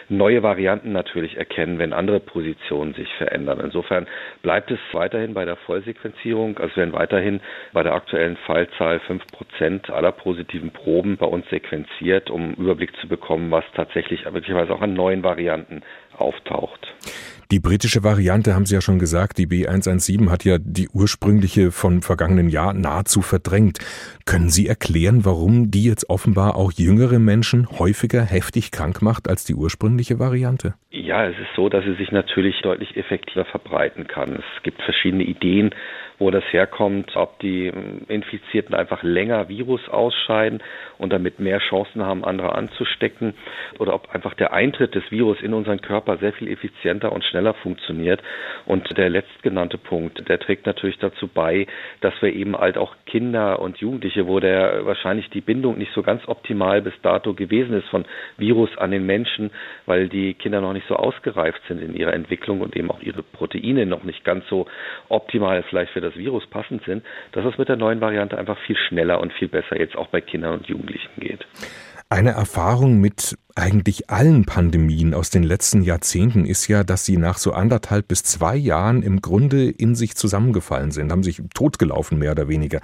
neue 0.10 0.44
Varianten 0.44 0.92
natürlich 0.92 1.38
erkennen, 1.38 1.80
wenn 1.80 1.94
andere 1.94 2.20
Positionen 2.20 2.94
sich 2.94 3.08
verändern. 3.18 3.62
Insofern 3.64 4.06
bleibt 4.42 4.70
es 4.72 4.80
weiterhin 4.92 5.34
bei 5.34 5.46
der 5.46 5.56
Vollsequenzierung, 5.56 6.58
also 6.58 6.76
werden 6.76 6.94
weiterhin 6.94 7.40
bei 7.74 7.84
der 7.84 7.94
aktuellen 7.94 8.38
Fallzahl 8.46 9.00
fünf 9.02 9.26
Prozent 9.28 9.90
aller 9.90 10.12
positiven 10.12 10.72
Proben 10.72 11.18
bei 11.18 11.26
uns 11.26 11.50
sequenziert, 11.50 12.30
um 12.30 12.54
Überblick 12.54 12.96
zu 12.98 13.08
bekommen, 13.08 13.52
was 13.52 13.66
tatsächlich 13.76 14.26
möglicherweise 14.26 14.74
auch 14.74 14.82
an 14.82 14.94
neuen 14.94 15.24
Varianten 15.24 15.82
auftaucht. 16.18 16.94
Die 17.52 17.60
britische 17.60 18.04
Variante, 18.04 18.56
haben 18.56 18.66
Sie 18.66 18.74
ja 18.74 18.82
schon 18.82 18.98
gesagt, 18.98 19.38
die 19.38 19.46
B117 19.46 20.32
hat 20.32 20.46
ja 20.46 20.58
die 20.60 20.90
ursprüngliche 20.90 21.72
vom 21.72 22.02
vergangenen 22.02 22.50
Jahr 22.50 22.74
nahezu 22.74 23.22
verdrängt. 23.22 23.78
Können 24.26 24.50
Sie 24.50 24.68
erklären, 24.68 25.26
warum 25.26 25.70
die 25.70 25.84
jetzt 25.84 26.10
offenbar 26.10 26.56
auch 26.56 26.72
jüngere 26.72 27.20
Menschen 27.20 27.70
häufiger 27.78 28.24
heftig 28.24 28.72
krank 28.72 29.04
macht 29.04 29.30
als 29.30 29.46
die 29.46 29.54
ursprüngliche 29.54 30.18
Variante? 30.18 30.74
Ja, 30.90 31.28
es 31.28 31.38
ist 31.38 31.54
so, 31.56 31.70
dass 31.70 31.86
sie 31.86 31.94
sich 31.94 32.12
natürlich 32.12 32.60
deutlich 32.62 32.98
effektiver 32.98 33.46
verbreiten 33.46 34.08
kann. 34.08 34.38
Es 34.38 34.64
gibt 34.64 34.82
verschiedene 34.82 35.24
Ideen, 35.24 35.76
wo 36.18 36.32
das 36.32 36.44
herkommt, 36.52 37.16
ob 37.16 37.40
die 37.40 37.68
ähm, 37.68 38.06
Infizierten 38.08 38.74
einfach 38.74 39.04
länger 39.04 39.50
Virus 39.50 39.88
ausscheiden 39.90 40.64
und 40.98 41.12
damit 41.12 41.40
mehr 41.40 41.60
Chancen 41.60 42.04
haben, 42.04 42.24
andere 42.24 42.56
anzustecken, 42.56 43.34
oder 43.80 43.94
ob 43.94 44.10
einfach 44.16 44.34
der 44.34 44.54
Eintritt 44.54 44.96
des 44.96 45.04
Virus 45.12 45.42
in 45.42 45.54
unseren 45.54 45.82
Körper 45.82 46.18
sehr 46.18 46.34
viel 46.34 46.48
effizienter 46.48 47.12
und 47.12 47.24
schneller 47.24 47.35
funktioniert. 47.54 48.22
Und 48.66 48.98
der 48.98 49.10
letztgenannte 49.10 49.78
Punkt, 49.78 50.28
der 50.28 50.40
trägt 50.40 50.66
natürlich 50.66 50.98
dazu 51.00 51.28
bei, 51.28 51.68
dass 52.02 52.14
wir 52.22 52.34
eben 52.34 52.58
halt 52.58 52.78
auch 52.78 52.96
Kinder 53.06 53.60
und 53.60 53.78
Jugendliche, 53.78 54.28
wo 54.28 54.40
der 54.40 54.86
wahrscheinlich 54.86 55.30
die 55.30 55.42
Bindung 55.42 55.78
nicht 55.78 55.94
so 55.94 56.02
ganz 56.02 56.28
optimal 56.28 56.82
bis 56.82 56.94
dato 57.02 57.34
gewesen 57.34 57.78
ist 57.78 57.88
von 57.90 58.06
Virus 58.38 58.76
an 58.78 58.92
den 58.92 59.06
Menschen, 59.06 59.52
weil 59.86 60.10
die 60.10 60.34
Kinder 60.34 60.62
noch 60.62 60.74
nicht 60.74 60.88
so 60.88 60.96
ausgereift 60.96 61.62
sind 61.68 61.82
in 61.82 61.96
ihrer 61.96 62.14
Entwicklung 62.14 62.62
und 62.62 62.76
eben 62.76 62.92
auch 62.92 63.02
ihre 63.02 63.24
Proteine 63.24 63.86
noch 63.86 64.04
nicht 64.04 64.24
ganz 64.24 64.48
so 64.48 64.68
optimal 65.10 65.64
vielleicht 65.64 65.92
für 65.92 66.02
das 66.02 66.16
Virus 66.16 66.46
passend 66.48 66.84
sind, 66.86 67.04
dass 67.32 67.46
es 67.46 67.58
mit 67.58 67.70
der 67.70 67.76
neuen 67.76 68.02
Variante 68.02 68.38
einfach 68.38 68.58
viel 68.60 68.78
schneller 68.78 69.20
und 69.20 69.34
viel 69.34 69.48
besser 69.48 69.80
jetzt 69.80 69.98
auch 69.98 70.08
bei 70.08 70.22
Kindern 70.22 70.54
und 70.54 70.68
Jugendlichen 70.68 71.20
geht. 71.20 71.46
Eine 72.16 72.32
Erfahrung 72.32 73.02
mit 73.02 73.38
eigentlich 73.56 74.10
allen 74.10 74.46
Pandemien 74.46 75.14
aus 75.14 75.32
den 75.32 75.44
letzten 75.44 75.82
Jahrzehnten 75.82 76.46
ist 76.46 76.66
ja, 76.70 76.86
dass 76.86 77.04
sie 77.04 77.18
nach 77.18 77.38
so 77.38 77.52
anderthalb 77.52 78.08
bis 78.08 78.24
zwei 78.24 78.56
Jahren 78.56 79.04
im 79.04 79.20
Grunde 79.20 79.70
in 79.70 79.96
sich 79.96 80.16
zusammengefallen 80.16 80.92
sind, 80.92 81.12
haben 81.12 81.24
sich 81.24 81.42
totgelaufen, 81.54 82.18
mehr 82.18 82.32
oder 82.32 82.48
weniger. 82.48 82.80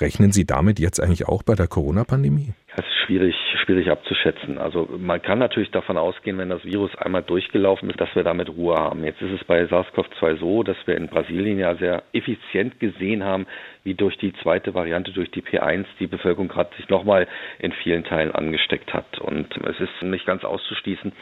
Rechnen 0.00 0.32
Sie 0.32 0.46
damit 0.46 0.80
jetzt 0.80 0.98
eigentlich 1.00 1.28
auch 1.28 1.44
bei 1.44 1.54
der 1.54 1.68
Corona-Pandemie? 1.68 2.54
Das 2.74 2.84
ist 2.84 3.01
schwierig, 3.04 3.34
schwierig 3.64 3.90
abzuschätzen. 3.90 4.58
Also 4.58 4.88
man 4.98 5.20
kann 5.20 5.38
natürlich 5.38 5.70
davon 5.70 5.96
ausgehen, 5.96 6.38
wenn 6.38 6.48
das 6.48 6.64
Virus 6.64 6.94
einmal 6.96 7.22
durchgelaufen 7.22 7.90
ist, 7.90 8.00
dass 8.00 8.14
wir 8.14 8.22
damit 8.22 8.48
Ruhe 8.48 8.76
haben. 8.76 9.04
Jetzt 9.04 9.20
ist 9.22 9.32
es 9.32 9.44
bei 9.44 9.64
SARS-CoV-2 9.64 10.38
so, 10.38 10.62
dass 10.62 10.76
wir 10.86 10.96
in 10.96 11.08
Brasilien 11.08 11.58
ja 11.58 11.74
sehr 11.74 12.02
effizient 12.12 12.80
gesehen 12.80 13.24
haben, 13.24 13.46
wie 13.84 13.94
durch 13.94 14.16
die 14.18 14.32
zweite 14.42 14.74
Variante, 14.74 15.12
durch 15.12 15.30
die 15.30 15.42
P1, 15.42 15.84
die 15.98 16.06
Bevölkerung 16.06 16.48
gerade 16.48 16.74
sich 16.76 16.88
nochmal 16.88 17.26
in 17.58 17.72
vielen 17.72 18.04
Teilen 18.04 18.32
angesteckt 18.32 18.94
hat. 18.94 19.18
Und 19.18 19.56
es 19.66 19.80
ist 19.80 20.02
nicht 20.02 20.24
ganz 20.26 20.44
auszuschließen, 20.44 21.12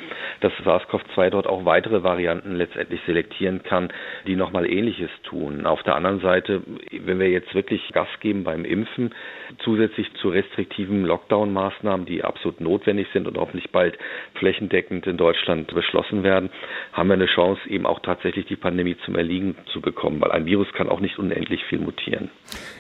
dass 0.40 0.53
SARS-CoV-2 0.64 1.31
dort 1.31 1.47
auch 1.47 1.64
weitere 1.64 2.03
Varianten 2.03 2.55
letztendlich 2.57 3.01
selektieren 3.07 3.62
kann, 3.62 3.93
die 4.27 4.37
nochmal 4.37 4.71
Ähnliches 4.71 5.11
tun. 5.23 5.66
Auf 5.66 5.83
der 5.83 5.95
anderen 5.95 6.21
Seite, 6.21 6.62
wenn 6.90 7.19
wir 7.19 7.31
jetzt 7.31 7.55
wirklich 7.55 7.88
Gas 7.93 8.09
geben 8.21 8.45
beim 8.45 8.64
Impfen, 8.64 9.14
zusätzlich 9.64 10.12
zu 10.14 10.29
restriktiven 10.29 11.05
Lockdown-Maßnahmen, 11.05 11.70
die 12.07 12.23
absolut 12.23 12.61
notwendig 12.61 13.09
sind 13.13 13.27
und 13.27 13.37
hoffentlich 13.39 13.71
bald 13.71 13.99
flächendeckend 14.35 15.07
in 15.07 15.17
Deutschland 15.17 15.73
beschlossen 15.75 16.23
werden, 16.23 16.51
haben 16.93 17.09
wir 17.09 17.15
eine 17.15 17.27
Chance, 17.27 17.61
eben 17.69 17.87
auch 17.87 18.01
tatsächlich 18.01 18.47
die 18.47 18.57
Pandemie 18.57 18.97
zum 19.05 19.17
Erliegen 19.17 19.57
zu 19.73 19.81
bekommen, 19.81 20.21
weil 20.21 20.33
ein 20.33 20.47
Virus 20.47 20.69
kann 20.75 20.89
auch 20.89 21.01
nicht 21.01 21.19
unendlich 21.19 21.65
viel 21.65 21.79
mutieren. 21.79 22.31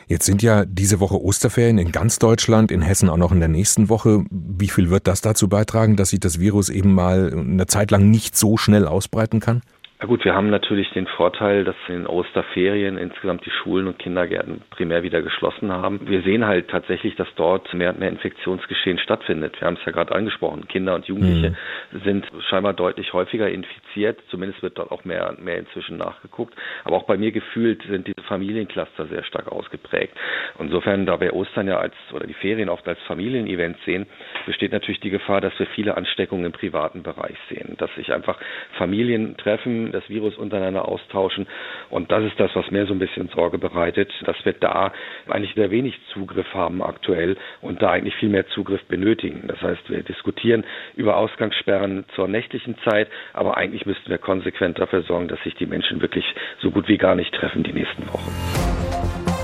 Jetzt 0.06 0.26
sind 0.26 0.42
ja 0.42 0.64
diese 0.64 1.00
Woche 1.00 1.20
Osterferien 1.20 1.78
in 1.78 1.92
ganz 1.92 2.18
Deutschland, 2.18 2.70
in 2.70 2.82
Hessen 2.82 3.08
auch 3.08 3.16
noch 3.16 3.32
in 3.32 3.40
der 3.40 3.48
nächsten 3.48 3.88
Woche. 3.88 4.24
Wie 4.30 4.68
viel 4.68 4.90
wird 4.90 5.06
das 5.06 5.20
dazu 5.20 5.48
beitragen, 5.48 5.96
dass 5.96 6.10
sich 6.10 6.20
das 6.20 6.40
Virus 6.40 6.68
eben 6.68 6.94
mal 6.94 7.32
eine 7.32 7.66
Zeit 7.66 7.90
lang 7.90 8.10
nicht 8.10 8.36
so 8.36 8.56
schnell 8.56 8.86
ausbreiten 8.86 9.40
kann? 9.40 9.62
Na 10.02 10.06
gut, 10.06 10.24
wir 10.24 10.34
haben 10.34 10.48
natürlich 10.48 10.88
den 10.92 11.06
Vorteil, 11.06 11.62
dass 11.62 11.76
in 11.88 12.06
Osterferien 12.06 12.96
insgesamt 12.96 13.44
die 13.44 13.50
Schulen 13.50 13.86
und 13.86 13.98
Kindergärten 13.98 14.62
primär 14.70 15.02
wieder 15.02 15.20
geschlossen 15.20 15.70
haben. 15.70 16.00
Wir 16.08 16.22
sehen 16.22 16.46
halt 16.46 16.70
tatsächlich, 16.70 17.16
dass 17.16 17.28
dort 17.36 17.74
mehr 17.74 17.90
und 17.90 17.98
mehr 17.98 18.08
Infektionsgeschehen 18.08 18.98
stattfindet. 18.98 19.60
Wir 19.60 19.66
haben 19.66 19.76
es 19.78 19.84
ja 19.84 19.92
gerade 19.92 20.14
angesprochen. 20.14 20.66
Kinder 20.68 20.94
und 20.94 21.04
Jugendliche 21.04 21.50
mhm. 21.92 22.00
sind 22.02 22.26
scheinbar 22.48 22.72
deutlich 22.72 23.12
häufiger 23.12 23.50
infiziert. 23.50 24.18
Zumindest 24.30 24.62
wird 24.62 24.78
dort 24.78 24.90
auch 24.90 25.04
mehr 25.04 25.28
und 25.28 25.44
mehr 25.44 25.58
inzwischen 25.58 25.98
nachgeguckt. 25.98 26.54
Aber 26.84 26.96
auch 26.96 27.04
bei 27.04 27.18
mir 27.18 27.30
gefühlt 27.30 27.82
sind 27.82 28.06
diese 28.06 28.26
Familiencluster 28.26 29.04
sehr 29.04 29.24
stark 29.24 29.52
ausgeprägt. 29.52 30.16
Insofern, 30.58 31.04
da 31.04 31.20
wir 31.20 31.34
Ostern 31.34 31.68
ja 31.68 31.76
als 31.76 31.94
oder 32.14 32.26
die 32.26 32.32
Ferien 32.32 32.70
oft 32.70 32.88
als 32.88 33.00
Familienevent 33.06 33.76
sehen, 33.84 34.06
besteht 34.46 34.72
natürlich 34.72 35.00
die 35.00 35.10
Gefahr, 35.10 35.42
dass 35.42 35.52
wir 35.58 35.66
viele 35.66 35.98
Ansteckungen 35.98 36.46
im 36.46 36.52
privaten 36.52 37.02
Bereich 37.02 37.36
sehen. 37.50 37.74
Dass 37.76 37.94
sich 37.96 38.14
einfach 38.14 38.38
Familien 38.78 39.36
treffen, 39.36 39.89
das 39.92 40.08
Virus 40.08 40.36
untereinander 40.36 40.88
austauschen. 40.88 41.46
Und 41.90 42.10
das 42.10 42.24
ist 42.24 42.38
das, 42.38 42.50
was 42.54 42.70
mir 42.70 42.86
so 42.86 42.94
ein 42.94 42.98
bisschen 42.98 43.28
Sorge 43.28 43.58
bereitet, 43.58 44.12
dass 44.24 44.36
wir 44.44 44.52
da 44.52 44.92
eigentlich 45.28 45.54
sehr 45.54 45.70
wenig 45.70 45.98
Zugriff 46.12 46.52
haben 46.54 46.82
aktuell 46.82 47.36
und 47.60 47.82
da 47.82 47.90
eigentlich 47.90 48.14
viel 48.16 48.28
mehr 48.28 48.46
Zugriff 48.48 48.82
benötigen. 48.84 49.44
Das 49.46 49.60
heißt, 49.60 49.88
wir 49.88 50.02
diskutieren 50.02 50.64
über 50.96 51.16
Ausgangssperren 51.16 52.04
zur 52.14 52.28
nächtlichen 52.28 52.76
Zeit, 52.88 53.08
aber 53.32 53.56
eigentlich 53.56 53.86
müssten 53.86 54.10
wir 54.10 54.18
konsequent 54.18 54.78
dafür 54.78 55.02
sorgen, 55.02 55.28
dass 55.28 55.42
sich 55.42 55.54
die 55.54 55.66
Menschen 55.66 56.00
wirklich 56.00 56.24
so 56.60 56.70
gut 56.70 56.88
wie 56.88 56.98
gar 56.98 57.14
nicht 57.14 57.34
treffen 57.34 57.62
die 57.62 57.72
nächsten 57.72 58.06
Wochen. 58.08 58.30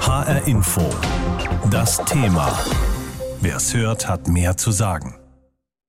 HR 0.01 0.47
Info. 0.47 0.83
Das 1.71 2.05
Thema. 2.05 2.47
Wer 3.43 3.57
es 3.57 3.77
hört, 3.77 4.09
hat 4.09 4.29
mehr 4.29 4.57
zu 4.57 4.71
sagen. 4.71 5.26